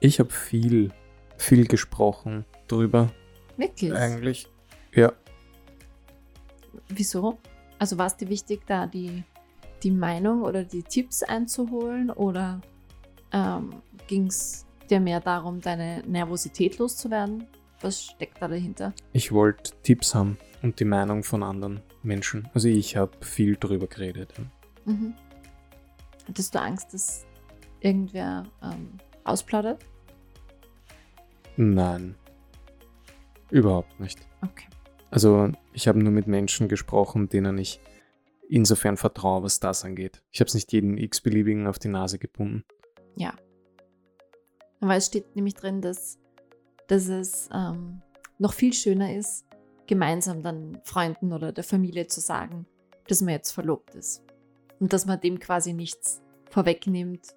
Ich 0.00 0.18
habe 0.18 0.30
viel, 0.30 0.90
viel 1.36 1.66
gesprochen 1.66 2.44
drüber. 2.68 3.10
Wirklich? 3.56 3.92
Eigentlich. 3.94 4.48
Ja. 4.92 5.12
Wieso? 6.88 7.38
Also 7.78 7.98
war 7.98 8.06
es 8.06 8.16
dir 8.16 8.28
wichtig, 8.28 8.62
da 8.66 8.86
die, 8.86 9.22
die 9.82 9.90
Meinung 9.90 10.42
oder 10.42 10.64
die 10.64 10.82
Tipps 10.82 11.22
einzuholen 11.22 12.10
oder 12.10 12.60
ähm, 13.32 13.82
ging 14.06 14.26
es 14.26 14.66
dir 14.88 15.00
mehr 15.00 15.20
darum, 15.20 15.60
deine 15.60 16.02
Nervosität 16.06 16.78
loszuwerden? 16.78 17.46
Was 17.80 18.04
steckt 18.04 18.40
da 18.40 18.48
dahinter? 18.48 18.94
Ich 19.12 19.32
wollte 19.32 19.72
Tipps 19.82 20.14
haben 20.14 20.38
und 20.62 20.80
die 20.80 20.84
Meinung 20.84 21.22
von 21.22 21.42
anderen 21.42 21.82
Menschen. 22.02 22.48
Also 22.54 22.68
ich 22.68 22.96
habe 22.96 23.12
viel 23.20 23.56
drüber 23.56 23.86
geredet. 23.86 24.32
Mhm. 24.86 25.14
Hattest 26.26 26.54
du 26.54 26.60
Angst, 26.60 26.94
dass 26.94 27.26
irgendwer 27.80 28.44
ähm, 28.62 28.98
ausplaudert? 29.24 29.84
Nein. 31.56 32.14
Überhaupt 33.50 33.98
nicht. 34.00 34.26
Okay. 34.42 34.66
Also 35.10 35.52
ich 35.72 35.86
habe 35.88 35.98
nur 35.98 36.12
mit 36.12 36.26
Menschen 36.26 36.68
gesprochen, 36.68 37.28
denen 37.28 37.58
ich 37.58 37.80
insofern 38.48 38.96
vertraue, 38.96 39.42
was 39.42 39.60
das 39.60 39.84
angeht. 39.84 40.22
Ich 40.30 40.40
habe 40.40 40.48
es 40.48 40.54
nicht 40.54 40.72
jeden 40.72 40.98
x-beliebigen 40.98 41.66
auf 41.66 41.78
die 41.78 41.88
Nase 41.88 42.18
gebunden. 42.18 42.64
Ja. 43.16 43.34
Aber 44.80 44.96
es 44.96 45.06
steht 45.06 45.34
nämlich 45.34 45.54
drin, 45.54 45.80
dass, 45.80 46.18
dass 46.86 47.08
es 47.08 47.48
ähm, 47.52 48.02
noch 48.38 48.52
viel 48.52 48.72
schöner 48.72 49.14
ist, 49.14 49.46
gemeinsam 49.86 50.42
dann 50.42 50.80
Freunden 50.84 51.32
oder 51.32 51.52
der 51.52 51.64
Familie 51.64 52.06
zu 52.08 52.20
sagen, 52.20 52.66
dass 53.08 53.20
man 53.20 53.30
jetzt 53.30 53.52
verlobt 53.52 53.94
ist. 53.94 54.25
Und 54.78 54.92
dass 54.92 55.06
man 55.06 55.20
dem 55.20 55.38
quasi 55.38 55.72
nichts 55.72 56.22
vorwegnimmt, 56.50 57.34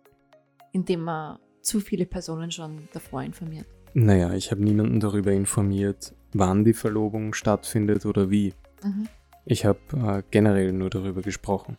indem 0.71 1.01
man 1.01 1.39
zu 1.61 1.79
viele 1.79 2.05
Personen 2.05 2.51
schon 2.51 2.87
davor 2.93 3.23
informiert. 3.23 3.67
Naja, 3.93 4.33
ich 4.33 4.51
habe 4.51 4.63
niemanden 4.63 4.99
darüber 4.99 5.31
informiert, 5.31 6.13
wann 6.33 6.63
die 6.63 6.73
Verlobung 6.73 7.33
stattfindet 7.33 8.05
oder 8.05 8.29
wie. 8.29 8.53
Mhm. 8.83 9.07
Ich 9.45 9.65
habe 9.65 9.79
äh, 9.93 10.23
generell 10.29 10.71
nur 10.73 10.89
darüber 10.89 11.21
gesprochen. 11.21 11.75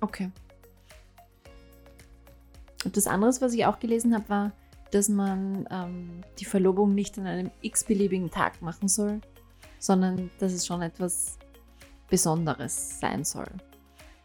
Okay. 0.00 0.30
Und 2.84 2.96
das 2.96 3.06
andere, 3.06 3.30
was 3.40 3.52
ich 3.54 3.66
auch 3.66 3.78
gelesen 3.78 4.14
habe, 4.14 4.28
war, 4.28 4.52
dass 4.90 5.08
man 5.08 5.68
ähm, 5.70 6.22
die 6.38 6.44
Verlobung 6.44 6.94
nicht 6.94 7.18
an 7.18 7.26
einem 7.26 7.50
x-beliebigen 7.60 8.30
Tag 8.30 8.62
machen 8.62 8.88
soll, 8.88 9.20
sondern 9.78 10.30
dass 10.38 10.52
es 10.52 10.66
schon 10.66 10.82
etwas 10.82 11.38
Besonderes 12.08 12.98
sein 13.00 13.24
soll. 13.24 13.48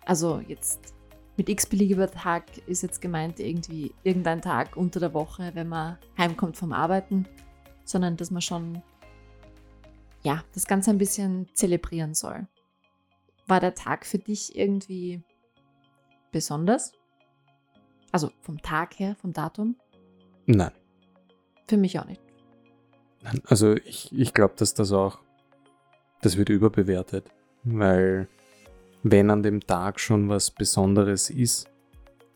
Also 0.06 0.42
jetzt 0.48 0.94
mit 1.38 1.50
x-beliebiger 1.50 2.12
Tag 2.12 2.46
ist 2.68 2.84
jetzt 2.84 3.02
gemeint 3.02 3.40
irgendwie 3.40 3.94
irgendein 4.04 4.42
Tag 4.42 4.78
unter 4.78 5.00
der 5.00 5.14
Woche, 5.14 5.52
wenn 5.54 5.70
man 5.70 5.98
heimkommt 6.18 6.58
vom 6.58 6.74
Arbeiten, 6.74 7.28
sondern 7.86 8.18
dass 8.18 8.30
man 8.32 8.42
schon 8.42 8.82
ja, 10.24 10.44
das 10.54 10.66
Ganze 10.66 10.90
ein 10.90 10.98
bisschen 10.98 11.48
zelebrieren 11.54 12.14
soll. 12.14 12.48
War 13.48 13.60
der 13.60 13.76
Tag 13.76 14.06
für 14.06 14.20
dich 14.20 14.56
irgendwie 14.56 15.22
besonders? 16.32 16.94
Also 18.12 18.32
vom 18.42 18.62
Tag 18.62 19.00
her, 19.00 19.16
vom 19.20 19.34
Datum? 19.34 19.76
Nein. 20.46 20.72
Für 21.68 21.78
mich 21.78 22.00
auch 22.00 22.06
nicht. 22.06 22.22
Nein. 23.22 23.42
Also 23.46 23.74
ich, 23.74 24.14
ich 24.14 24.34
glaube, 24.34 24.54
dass 24.58 24.74
das 24.74 24.92
auch, 24.92 25.20
das 26.22 26.38
wird 26.38 26.50
überbewertet. 26.50 27.30
Weil 27.64 28.28
wenn 29.04 29.30
an 29.30 29.44
dem 29.44 29.60
Tag 29.60 30.00
schon 30.00 30.30
was 30.30 30.50
Besonderes 30.50 31.30
ist, 31.30 31.70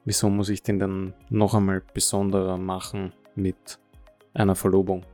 wieso 0.05 0.29
muss 0.29 0.49
ich 0.49 0.61
den 0.63 0.79
dann 0.79 1.13
noch 1.29 1.53
einmal 1.53 1.81
besonderer 1.93 2.57
machen 2.57 3.13
mit 3.35 3.79
einer 4.33 4.55
Verlobung? 4.55 5.05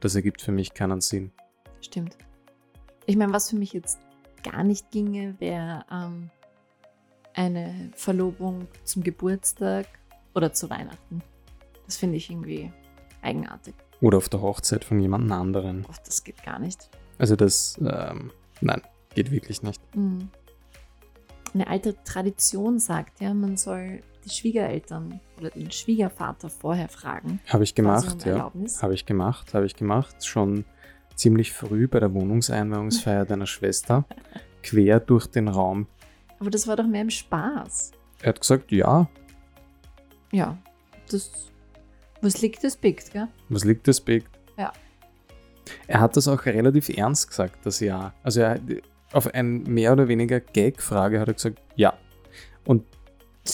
Das 0.00 0.14
ergibt 0.14 0.42
für 0.42 0.52
mich 0.52 0.74
keinen 0.74 1.00
Sinn. 1.00 1.30
Stimmt. 1.80 2.16
Ich 3.06 3.16
meine, 3.16 3.32
was 3.32 3.50
für 3.50 3.56
mich 3.56 3.72
jetzt 3.72 4.00
gar 4.42 4.64
nicht 4.64 4.90
ginge, 4.90 5.36
wäre 5.38 5.84
ähm, 5.90 6.30
eine 7.34 7.90
Verlobung 7.94 8.66
zum 8.84 9.02
Geburtstag 9.02 9.86
oder 10.34 10.52
zu 10.52 10.70
Weihnachten. 10.70 11.22
Das 11.86 11.96
finde 11.96 12.16
ich 12.16 12.30
irgendwie 12.30 12.72
eigenartig. 13.20 13.74
Oder 14.00 14.18
auf 14.18 14.28
der 14.28 14.40
Hochzeit 14.40 14.84
von 14.84 14.98
jemand 14.98 15.30
anderen. 15.30 15.84
Oh, 15.88 15.94
das 16.04 16.24
geht 16.24 16.42
gar 16.42 16.58
nicht. 16.58 16.88
Also 17.18 17.36
das, 17.36 17.78
ähm, 17.80 18.32
nein, 18.60 18.82
geht 19.14 19.30
wirklich 19.30 19.62
nicht. 19.62 19.80
Mhm. 19.94 20.30
Eine 21.54 21.66
alte 21.66 21.94
Tradition 22.04 22.78
sagt 22.78 23.20
ja, 23.20 23.34
man 23.34 23.56
soll 23.56 24.02
die 24.24 24.30
Schwiegereltern 24.30 25.20
oder 25.38 25.50
den 25.50 25.70
Schwiegervater 25.70 26.48
vorher 26.48 26.88
fragen. 26.88 27.40
Habe 27.48 27.64
ich 27.64 27.74
gemacht, 27.74 28.24
um 28.24 28.30
ja. 28.30 28.52
Habe 28.80 28.94
ich 28.94 29.04
gemacht, 29.04 29.52
habe 29.52 29.66
ich 29.66 29.76
gemacht. 29.76 30.24
Schon 30.24 30.64
ziemlich 31.14 31.52
früh 31.52 31.88
bei 31.88 32.00
der 32.00 32.14
Wohnungseinweihungsfeier 32.14 33.26
deiner 33.26 33.46
Schwester. 33.46 34.04
Quer 34.62 35.00
durch 35.00 35.26
den 35.26 35.48
Raum. 35.48 35.86
Aber 36.38 36.50
das 36.50 36.66
war 36.66 36.76
doch 36.76 36.86
mehr 36.86 37.02
im 37.02 37.10
Spaß. 37.10 37.92
Er 38.22 38.28
hat 38.30 38.40
gesagt, 38.40 38.70
ja, 38.72 39.08
Ja, 40.30 40.56
das. 41.10 41.30
Was 42.20 42.40
liegt, 42.40 42.62
das 42.62 42.76
biegt, 42.76 43.12
gell? 43.12 43.26
was 43.48 43.64
liegt 43.64 43.88
das 43.88 44.00
Big? 44.00 44.24
Ja. 44.56 44.72
Er 45.88 46.00
hat 46.00 46.16
das 46.16 46.28
auch 46.28 46.46
relativ 46.46 46.88
ernst 46.88 47.28
gesagt, 47.28 47.66
das 47.66 47.80
Ja. 47.80 48.14
Also 48.22 48.40
er, 48.40 48.60
auf 49.12 49.32
eine 49.34 49.48
mehr 49.48 49.92
oder 49.92 50.08
weniger 50.08 50.40
Gag-Frage 50.40 51.20
hat 51.20 51.28
er 51.28 51.34
gesagt, 51.34 51.60
ja. 51.76 51.96
Und 52.64 52.84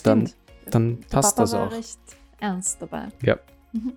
dann, 0.04 0.26
Stimmt. 0.26 0.36
dann 0.74 1.00
Der 1.00 1.06
passt 1.08 1.36
Papa 1.36 1.42
das 1.42 1.52
war 1.52 1.66
auch. 1.68 1.72
recht 1.72 1.98
ernst 2.40 2.80
dabei. 2.82 3.08
Ja. 3.22 3.38
Mhm. 3.72 3.92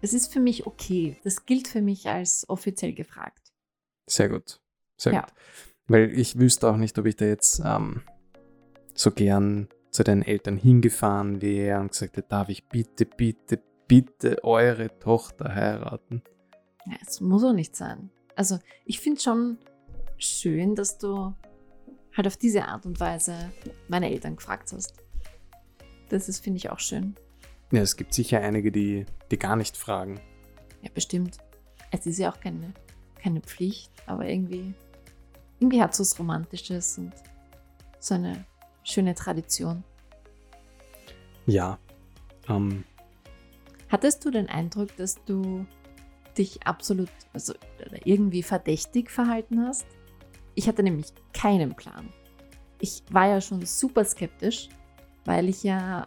Es 0.00 0.12
ist 0.12 0.32
für 0.32 0.40
mich 0.40 0.66
okay. 0.66 1.16
Das 1.24 1.46
gilt 1.46 1.66
für 1.68 1.80
mich 1.80 2.08
als 2.08 2.44
offiziell 2.48 2.92
gefragt. 2.92 3.52
Sehr 4.06 4.28
gut. 4.28 4.60
Sehr 4.98 5.14
Ja. 5.14 5.20
gut. 5.22 5.32
Weil 5.88 6.10
ich 6.18 6.38
wüsste 6.38 6.68
auch 6.70 6.76
nicht, 6.76 6.98
ob 6.98 7.06
ich 7.06 7.16
da 7.16 7.24
jetzt 7.24 7.60
ähm, 7.64 8.02
so 8.94 9.10
gern 9.10 9.68
zu 9.90 10.02
deinen 10.04 10.22
Eltern 10.22 10.56
hingefahren 10.56 11.40
wäre 11.40 11.80
und 11.80 11.92
gesagt 11.92 12.16
hätte, 12.16 12.28
darf 12.28 12.48
ich 12.48 12.68
bitte, 12.68 13.06
bitte, 13.06 13.60
bitte 13.88 14.42
eure 14.44 14.98
Tochter 14.98 15.54
heiraten? 15.54 16.22
Ja, 16.86 16.96
es 17.06 17.20
muss 17.20 17.44
auch 17.44 17.52
nicht 17.52 17.74
sein. 17.76 18.10
Also, 18.36 18.58
ich 18.84 19.00
finde 19.00 19.20
schon 19.20 19.58
schön, 20.18 20.74
dass 20.74 20.98
du 20.98 21.34
halt 22.16 22.26
auf 22.26 22.36
diese 22.36 22.66
Art 22.66 22.86
und 22.86 23.00
Weise 23.00 23.52
meine 23.88 24.10
Eltern 24.10 24.36
gefragt 24.36 24.72
hast. 24.72 24.94
Das 26.08 26.28
ist, 26.28 26.42
finde 26.42 26.58
ich, 26.58 26.70
auch 26.70 26.78
schön. 26.78 27.14
Ja, 27.72 27.80
es 27.80 27.96
gibt 27.96 28.14
sicher 28.14 28.40
einige, 28.40 28.70
die, 28.70 29.06
die 29.30 29.38
gar 29.38 29.56
nicht 29.56 29.76
fragen. 29.76 30.20
Ja, 30.82 30.90
bestimmt. 30.92 31.38
Es 31.90 32.06
ist 32.06 32.18
ja 32.18 32.32
auch 32.32 32.40
keine, 32.40 32.72
keine 33.20 33.40
Pflicht, 33.40 33.90
aber 34.06 34.28
irgendwie, 34.28 34.74
irgendwie 35.58 35.80
hat 35.80 35.92
es 35.92 36.00
was 36.00 36.18
Romantisches 36.18 36.98
und 36.98 37.12
so 37.98 38.14
eine 38.14 38.44
schöne 38.82 39.14
Tradition. 39.14 39.82
Ja. 41.46 41.78
Ähm, 42.48 42.84
Hattest 43.88 44.24
du 44.24 44.30
den 44.30 44.48
Eindruck, 44.48 44.94
dass 44.96 45.22
du 45.24 45.66
dich 46.34 46.66
absolut, 46.66 47.10
also 47.32 47.54
irgendwie 48.04 48.42
verdächtig 48.42 49.10
verhalten 49.10 49.66
hast? 49.66 49.86
Ich 50.54 50.68
hatte 50.68 50.82
nämlich 50.82 51.12
keinen 51.32 51.74
Plan. 51.74 52.08
Ich 52.80 53.02
war 53.10 53.28
ja 53.28 53.40
schon 53.40 53.64
super 53.64 54.04
skeptisch, 54.04 54.68
weil 55.24 55.48
ich 55.48 55.62
ja 55.62 56.06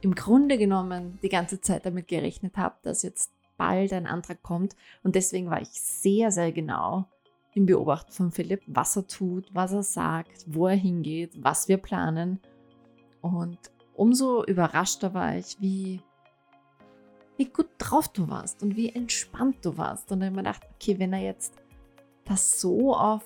im 0.00 0.14
Grunde 0.14 0.58
genommen 0.58 1.18
die 1.22 1.28
ganze 1.28 1.60
Zeit 1.60 1.86
damit 1.86 2.08
gerechnet 2.08 2.56
habe, 2.56 2.76
dass 2.82 3.02
jetzt 3.02 3.32
bald 3.56 3.92
ein 3.92 4.06
Antrag 4.06 4.42
kommt. 4.42 4.76
Und 5.02 5.14
deswegen 5.14 5.50
war 5.50 5.60
ich 5.60 5.70
sehr, 5.70 6.30
sehr 6.30 6.52
genau 6.52 7.06
im 7.54 7.66
Beobachten 7.66 8.12
von 8.12 8.32
Philipp, 8.32 8.62
was 8.66 8.96
er 8.96 9.06
tut, 9.06 9.48
was 9.54 9.72
er 9.72 9.82
sagt, 9.82 10.44
wo 10.46 10.66
er 10.66 10.76
hingeht, 10.76 11.42
was 11.42 11.68
wir 11.68 11.78
planen. 11.78 12.40
Und 13.20 13.58
umso 13.94 14.44
überraschter 14.44 15.14
war 15.14 15.36
ich, 15.36 15.56
wie, 15.60 16.02
wie 17.36 17.46
gut 17.46 17.68
drauf 17.78 18.08
du 18.08 18.28
warst 18.28 18.62
und 18.62 18.76
wie 18.76 18.90
entspannt 18.90 19.56
du 19.62 19.76
warst. 19.76 20.10
Und 20.12 20.20
dann 20.20 20.30
habe 20.30 20.40
ich 20.40 20.44
mir 20.44 20.50
gedacht, 20.50 20.74
okay, 20.74 20.98
wenn 20.98 21.12
er 21.12 21.20
jetzt 21.20 21.54
das 22.24 22.60
so 22.60 22.94
auf 22.94 23.24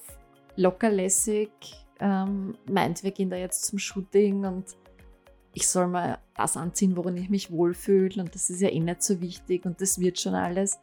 lockerlässig 0.57 1.51
ähm, 2.01 2.57
meint, 2.71 3.03
wir 3.03 3.11
gehen 3.11 3.31
da 3.31 3.37
jetzt 3.37 3.67
zum 3.67 3.79
Shooting 3.79 4.45
und 4.45 4.77
ich 5.53 5.69
soll 5.69 5.89
mal 5.89 6.19
das 6.37 6.57
anziehen, 6.57 6.97
worin 6.97 7.17
ich 7.17 7.31
mich 7.31 7.51
wohlfühle 7.51 8.23
und 8.23 8.35
das 8.35 8.51
ist 8.51 8.61
ja 8.61 8.69
eh 8.69 8.81
nicht 8.81 9.03
so 9.03 9.21
wichtig 9.21 9.65
und 9.65 9.81
das 9.81 9.99
wird 9.99 10.19
schon 10.19 10.35
alles. 10.35 10.79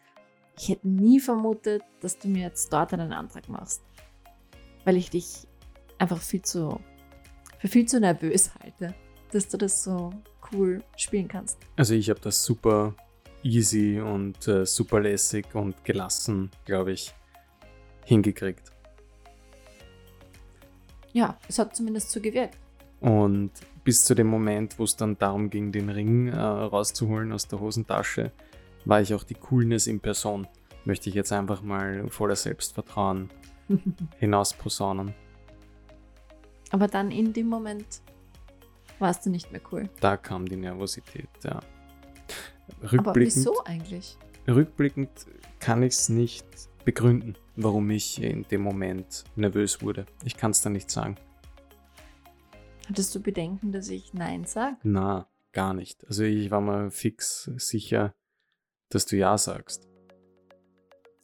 Ich 0.58 0.70
hätte 0.70 0.88
nie 0.88 1.20
vermutet, 1.20 1.84
dass 2.02 2.18
du 2.18 2.28
mir 2.28 2.44
jetzt 2.44 2.72
dort 2.72 2.94
einen 2.94 3.14
Antrag 3.14 3.50
machst, 3.50 3.84
weil 4.84 4.98
ich 4.98 5.10
dich 5.10 5.48
einfach 5.98 6.22
viel 6.22 6.42
zu, 6.42 6.80
für 7.60 7.68
viel 7.68 7.86
zu 7.86 8.00
nervös 8.00 8.52
halte, 8.62 8.96
dass 9.32 9.48
du 9.48 9.58
das 9.58 9.84
so 9.84 10.12
cool 10.52 10.84
spielen 10.98 11.28
kannst. 11.28 11.58
Also 11.76 11.94
ich 11.94 12.10
habe 12.10 12.20
das 12.20 12.44
super 12.44 12.96
easy 13.46 14.02
und 14.02 14.48
äh, 14.48 14.66
super 14.66 15.00
lässig 15.00 15.54
und 15.54 15.86
gelassen, 15.86 16.50
glaube 16.66 16.94
ich, 16.94 17.14
hingekriegt. 18.04 18.72
Ja, 21.14 21.38
es 21.48 21.60
hat 21.60 21.76
zumindest 21.76 22.12
so 22.12 22.20
gewirkt. 22.20 22.58
Und 23.00 23.52
bis 23.84 24.02
zu 24.02 24.16
dem 24.16 24.28
Moment, 24.28 24.80
wo 24.80 24.84
es 24.84 24.96
dann 24.96 25.18
darum 25.18 25.50
ging, 25.50 25.72
den 25.72 25.90
Ring 25.90 26.28
äh, 26.28 26.38
rauszuholen 26.38 27.32
aus 27.32 27.48
der 27.48 27.60
Hosentasche, 27.60 28.32
war 28.84 29.00
ich 29.00 29.14
auch 29.14 29.24
die 29.24 29.36
Coolness 29.36 29.88
in 29.88 30.00
Person. 30.00 30.48
Möchte 30.84 31.10
ich 31.10 31.16
jetzt 31.16 31.32
einfach 31.32 31.62
mal 31.62 32.10
voller 32.10 32.36
Selbstvertrauen 32.36 33.30
hinausposaunen. 34.20 35.14
Aber 36.72 36.88
dann 36.88 37.12
in 37.12 37.32
dem 37.32 37.48
Moment 37.48 38.02
warst 39.00 39.26
du 39.26 39.30
nicht 39.30 39.52
mehr 39.52 39.62
cool. 39.72 39.88
Da 40.02 40.18
kam 40.18 40.48
die 40.48 40.58
Nervosität, 40.58 41.30
ja. 41.44 41.60
Aber 42.98 43.16
wieso 43.16 43.64
eigentlich? 43.64 44.18
Rückblickend 44.48 45.10
kann 45.60 45.84
ich 45.84 45.94
es 45.94 46.10
nicht 46.10 46.46
begründen, 46.84 47.36
warum 47.56 47.90
ich 47.90 48.22
in 48.22 48.44
dem 48.44 48.62
Moment 48.62 49.24
nervös 49.36 49.82
wurde. 49.82 50.06
Ich 50.24 50.38
kann 50.38 50.52
es 50.52 50.62
da 50.62 50.70
nicht 50.70 50.90
sagen. 50.92 51.18
Hattest 52.88 53.16
du 53.16 53.22
Bedenken, 53.22 53.72
dass 53.72 53.90
ich 53.90 54.14
Nein 54.14 54.46
sage? 54.46 54.78
Na, 54.84 55.28
gar 55.52 55.74
nicht. 55.74 56.06
Also 56.08 56.24
ich 56.24 56.52
war 56.52 56.62
mir 56.62 56.92
fix 56.92 57.50
sicher, 57.58 58.14
dass 58.90 59.08
du 59.08 59.18
Ja 59.18 59.38
sagst. 59.38 59.88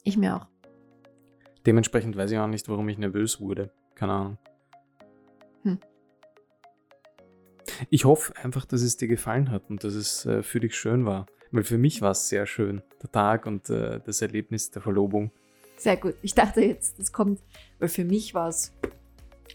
Ich 0.02 0.16
mir 0.16 0.36
auch. 0.36 0.46
Dementsprechend 1.64 2.16
weiß 2.16 2.32
ich 2.32 2.38
auch 2.38 2.48
nicht, 2.48 2.68
warum 2.68 2.88
ich 2.88 2.98
nervös 2.98 3.40
wurde. 3.40 3.72
Keine 3.94 4.12
Ahnung. 4.12 4.38
Hm. 5.62 5.78
Ich 7.90 8.04
hoffe 8.04 8.34
einfach, 8.42 8.64
dass 8.64 8.82
es 8.82 8.96
dir 8.96 9.08
gefallen 9.08 9.50
hat 9.50 9.68
und 9.68 9.84
dass 9.84 9.94
es 9.94 10.26
äh, 10.26 10.42
für 10.42 10.60
dich 10.60 10.74
schön 10.74 11.04
war. 11.04 11.26
Weil 11.50 11.64
für 11.64 11.78
mich 11.78 12.00
war 12.00 12.12
es 12.12 12.28
sehr 12.28 12.46
schön, 12.46 12.82
der 13.02 13.12
Tag 13.12 13.46
und 13.46 13.68
äh, 13.68 14.00
das 14.04 14.22
Erlebnis 14.22 14.70
der 14.70 14.80
Verlobung. 14.80 15.30
Sehr 15.76 15.96
gut. 15.96 16.14
Ich 16.22 16.34
dachte 16.34 16.62
jetzt, 16.62 16.98
das 16.98 17.12
kommt, 17.12 17.40
weil 17.78 17.88
für 17.88 18.04
mich 18.04 18.34
war 18.34 18.48
es 18.48 18.72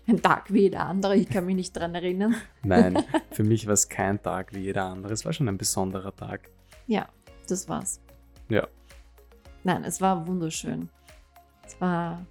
ein 0.08 0.22
Tag 0.22 0.54
wie 0.54 0.62
jeder 0.62 0.86
andere. 0.86 1.16
Ich 1.16 1.30
kann 1.30 1.46
mich 1.46 1.56
nicht 1.56 1.76
daran 1.76 1.96
erinnern. 1.96 2.36
Nein, 2.64 3.04
für 3.32 3.44
mich 3.44 3.66
war 3.66 3.74
es 3.74 3.90
kein 3.90 4.22
Tag 4.22 4.54
wie 4.54 4.60
jeder 4.60 4.86
andere. 4.86 5.14
Es 5.14 5.26
war 5.26 5.34
schon 5.34 5.50
ein 5.50 5.58
besonderer 5.58 6.16
Tag. 6.16 6.50
Ja, 6.86 7.10
das 7.48 7.68
war's. 7.68 8.00
Ja. 8.50 8.68
Nein, 9.64 9.84
es 9.84 10.00
war 10.00 10.28
wunderschön. 10.28 10.90
Es 11.66 11.80
war 11.82 12.26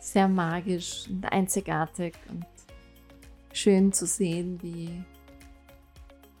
sehr 0.00 0.28
magisch 0.28 1.06
und 1.08 1.24
einzigartig 1.24 2.14
und 2.28 2.44
schön 3.56 3.92
zu 3.92 4.06
sehen, 4.06 4.62
wie 4.62 5.04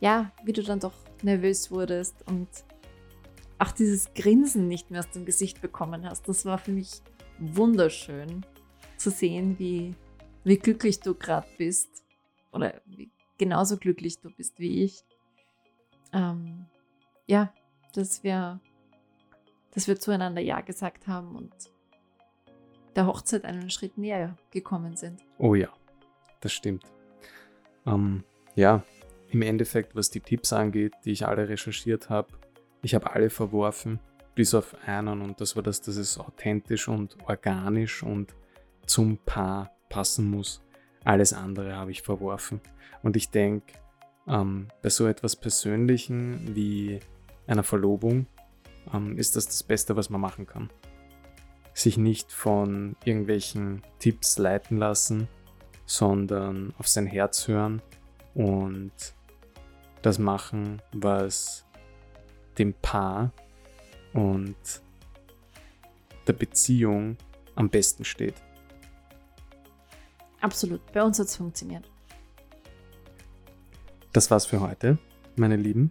ja, 0.00 0.32
wie 0.44 0.52
du 0.52 0.62
dann 0.62 0.80
doch 0.80 0.94
nervös 1.22 1.70
wurdest 1.70 2.14
und 2.28 2.48
auch 3.58 3.72
dieses 3.72 4.12
Grinsen 4.12 4.68
nicht 4.68 4.90
mehr 4.90 5.00
aus 5.00 5.10
dem 5.10 5.24
Gesicht 5.24 5.62
bekommen 5.62 6.04
hast. 6.04 6.28
Das 6.28 6.44
war 6.44 6.58
für 6.58 6.72
mich 6.72 7.00
wunderschön 7.38 8.44
zu 8.98 9.10
sehen, 9.10 9.58
wie 9.58 9.94
wie 10.44 10.58
glücklich 10.58 11.00
du 11.00 11.14
gerade 11.14 11.48
bist 11.58 12.04
oder 12.52 12.80
wie 12.84 13.10
genauso 13.38 13.78
glücklich 13.78 14.20
du 14.20 14.30
bist 14.30 14.58
wie 14.58 14.84
ich. 14.84 15.02
Ähm, 16.12 16.66
ja, 17.26 17.52
dass 17.94 18.22
wir, 18.22 18.60
dass 19.72 19.88
wir 19.88 19.98
zueinander 19.98 20.40
Ja 20.40 20.60
gesagt 20.60 21.08
haben 21.08 21.34
und 21.34 21.52
der 22.94 23.06
Hochzeit 23.06 23.44
einen 23.44 23.70
Schritt 23.70 23.98
näher 23.98 24.36
gekommen 24.50 24.96
sind. 24.96 25.20
Oh 25.38 25.54
ja, 25.54 25.68
das 26.40 26.52
stimmt. 26.52 26.84
Ähm, 27.86 28.24
ja, 28.54 28.82
im 29.30 29.42
Endeffekt, 29.42 29.94
was 29.94 30.10
die 30.10 30.20
Tipps 30.20 30.52
angeht, 30.52 30.94
die 31.04 31.12
ich 31.12 31.26
alle 31.26 31.48
recherchiert 31.48 32.10
habe, 32.10 32.28
ich 32.82 32.94
habe 32.94 33.12
alle 33.12 33.30
verworfen, 33.30 34.00
bis 34.34 34.54
auf 34.54 34.76
einen 34.86 35.22
und 35.22 35.40
das 35.40 35.56
war 35.56 35.62
das, 35.62 35.80
dass 35.80 35.96
es 35.96 36.18
authentisch 36.18 36.88
und 36.88 37.16
organisch 37.26 38.02
und 38.02 38.34
zum 38.86 39.18
Paar 39.18 39.70
passen 39.88 40.30
muss. 40.30 40.62
Alles 41.04 41.32
andere 41.32 41.76
habe 41.76 41.90
ich 41.90 42.02
verworfen. 42.02 42.60
Und 43.02 43.16
ich 43.16 43.30
denke, 43.30 43.74
ähm, 44.28 44.68
bei 44.82 44.88
so 44.88 45.06
etwas 45.06 45.36
Persönlichen 45.36 46.54
wie 46.54 47.00
einer 47.46 47.62
Verlobung 47.62 48.26
ähm, 48.92 49.16
ist 49.16 49.36
das 49.36 49.46
das 49.46 49.62
Beste, 49.62 49.96
was 49.96 50.10
man 50.10 50.20
machen 50.20 50.46
kann. 50.46 50.70
Sich 51.74 51.96
nicht 51.98 52.32
von 52.32 52.96
irgendwelchen 53.04 53.82
Tipps 53.98 54.38
leiten 54.38 54.78
lassen, 54.78 55.28
sondern 55.86 56.74
auf 56.78 56.88
sein 56.88 57.06
Herz 57.06 57.48
hören 57.48 57.80
und 58.34 58.92
das 60.02 60.18
machen, 60.18 60.82
was 60.92 61.64
dem 62.58 62.74
Paar 62.74 63.32
und 64.12 64.56
der 66.26 66.32
Beziehung 66.32 67.16
am 67.54 67.70
besten 67.70 68.04
steht. 68.04 68.34
Absolut, 70.40 70.80
bei 70.92 71.02
uns 71.02 71.18
hat 71.18 71.26
es 71.26 71.36
funktioniert. 71.36 71.88
Das 74.12 74.30
war's 74.30 74.46
für 74.46 74.60
heute, 74.60 74.98
meine 75.36 75.56
Lieben. 75.56 75.90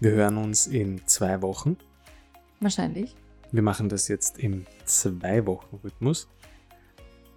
Wir 0.00 0.12
hören 0.12 0.36
uns 0.36 0.66
in 0.66 1.06
zwei 1.06 1.42
Wochen. 1.42 1.76
Wahrscheinlich. 2.60 3.14
Wir 3.50 3.62
machen 3.62 3.88
das 3.88 4.08
jetzt 4.08 4.38
im 4.38 4.66
Zwei-Wochen-Rhythmus. 4.84 6.28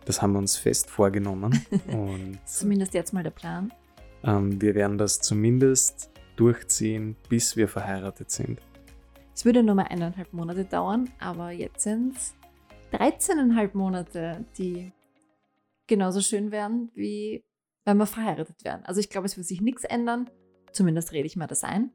Das 0.05 0.21
haben 0.21 0.33
wir 0.33 0.39
uns 0.39 0.57
fest 0.57 0.89
vorgenommen. 0.89 1.65
zumindest 2.45 2.93
jetzt 2.93 3.13
mal 3.13 3.23
der 3.23 3.31
Plan. 3.31 3.71
Ähm, 4.23 4.61
wir 4.61 4.75
werden 4.75 4.97
das 4.97 5.19
zumindest 5.21 6.09
durchziehen, 6.35 7.15
bis 7.29 7.55
wir 7.55 7.67
verheiratet 7.67 8.31
sind. 8.31 8.59
Es 9.33 9.45
würde 9.45 9.63
nur 9.63 9.75
mal 9.75 9.87
eineinhalb 9.87 10.33
Monate 10.33 10.65
dauern, 10.65 11.09
aber 11.19 11.51
jetzt 11.51 11.83
sind 11.83 12.15
es 12.15 12.33
13,5 12.93 13.69
Monate, 13.73 14.45
die 14.57 14.91
genauso 15.87 16.21
schön 16.21 16.51
werden, 16.51 16.91
wie 16.93 17.43
wenn 17.85 17.97
wir 17.97 18.05
verheiratet 18.05 18.63
werden. 18.63 18.83
Also 18.85 18.99
ich 18.99 19.09
glaube, 19.09 19.25
es 19.25 19.37
wird 19.37 19.47
sich 19.47 19.61
nichts 19.61 19.83
ändern. 19.83 20.29
Zumindest 20.71 21.11
rede 21.11 21.25
ich 21.25 21.35
mir 21.35 21.47
das 21.47 21.63
ein. 21.63 21.91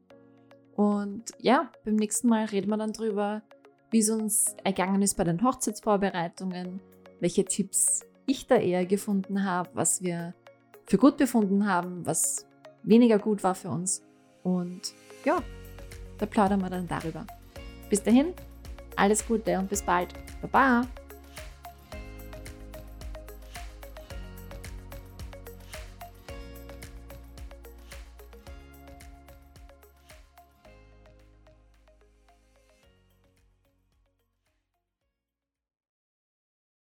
Und 0.75 1.31
ja, 1.39 1.71
beim 1.85 1.95
nächsten 1.95 2.27
Mal 2.27 2.45
reden 2.45 2.69
wir 2.69 2.77
dann 2.77 2.93
drüber, 2.93 3.41
wie 3.89 3.99
es 3.99 4.09
uns 4.09 4.55
ergangen 4.63 5.01
ist 5.01 5.15
bei 5.15 5.23
den 5.23 5.43
Hochzeitsvorbereitungen, 5.43 6.81
welche 7.19 7.45
Tipps 7.45 8.01
ich 8.25 8.47
da 8.47 8.55
eher 8.57 8.85
gefunden 8.85 9.43
habe, 9.43 9.69
was 9.73 10.01
wir 10.01 10.33
für 10.85 10.97
gut 10.97 11.17
befunden 11.17 11.67
haben, 11.67 12.05
was 12.05 12.45
weniger 12.83 13.19
gut 13.19 13.43
war 13.43 13.55
für 13.55 13.69
uns. 13.69 14.01
Und 14.43 14.93
ja, 15.25 15.41
da 16.17 16.25
plaudern 16.25 16.61
wir 16.61 16.69
dann 16.69 16.87
darüber. 16.87 17.25
Bis 17.89 18.03
dahin, 18.03 18.33
alles 18.95 19.25
Gute 19.25 19.57
und 19.59 19.69
bis 19.69 19.81
bald. 19.81 20.13
Baba! 20.41 20.87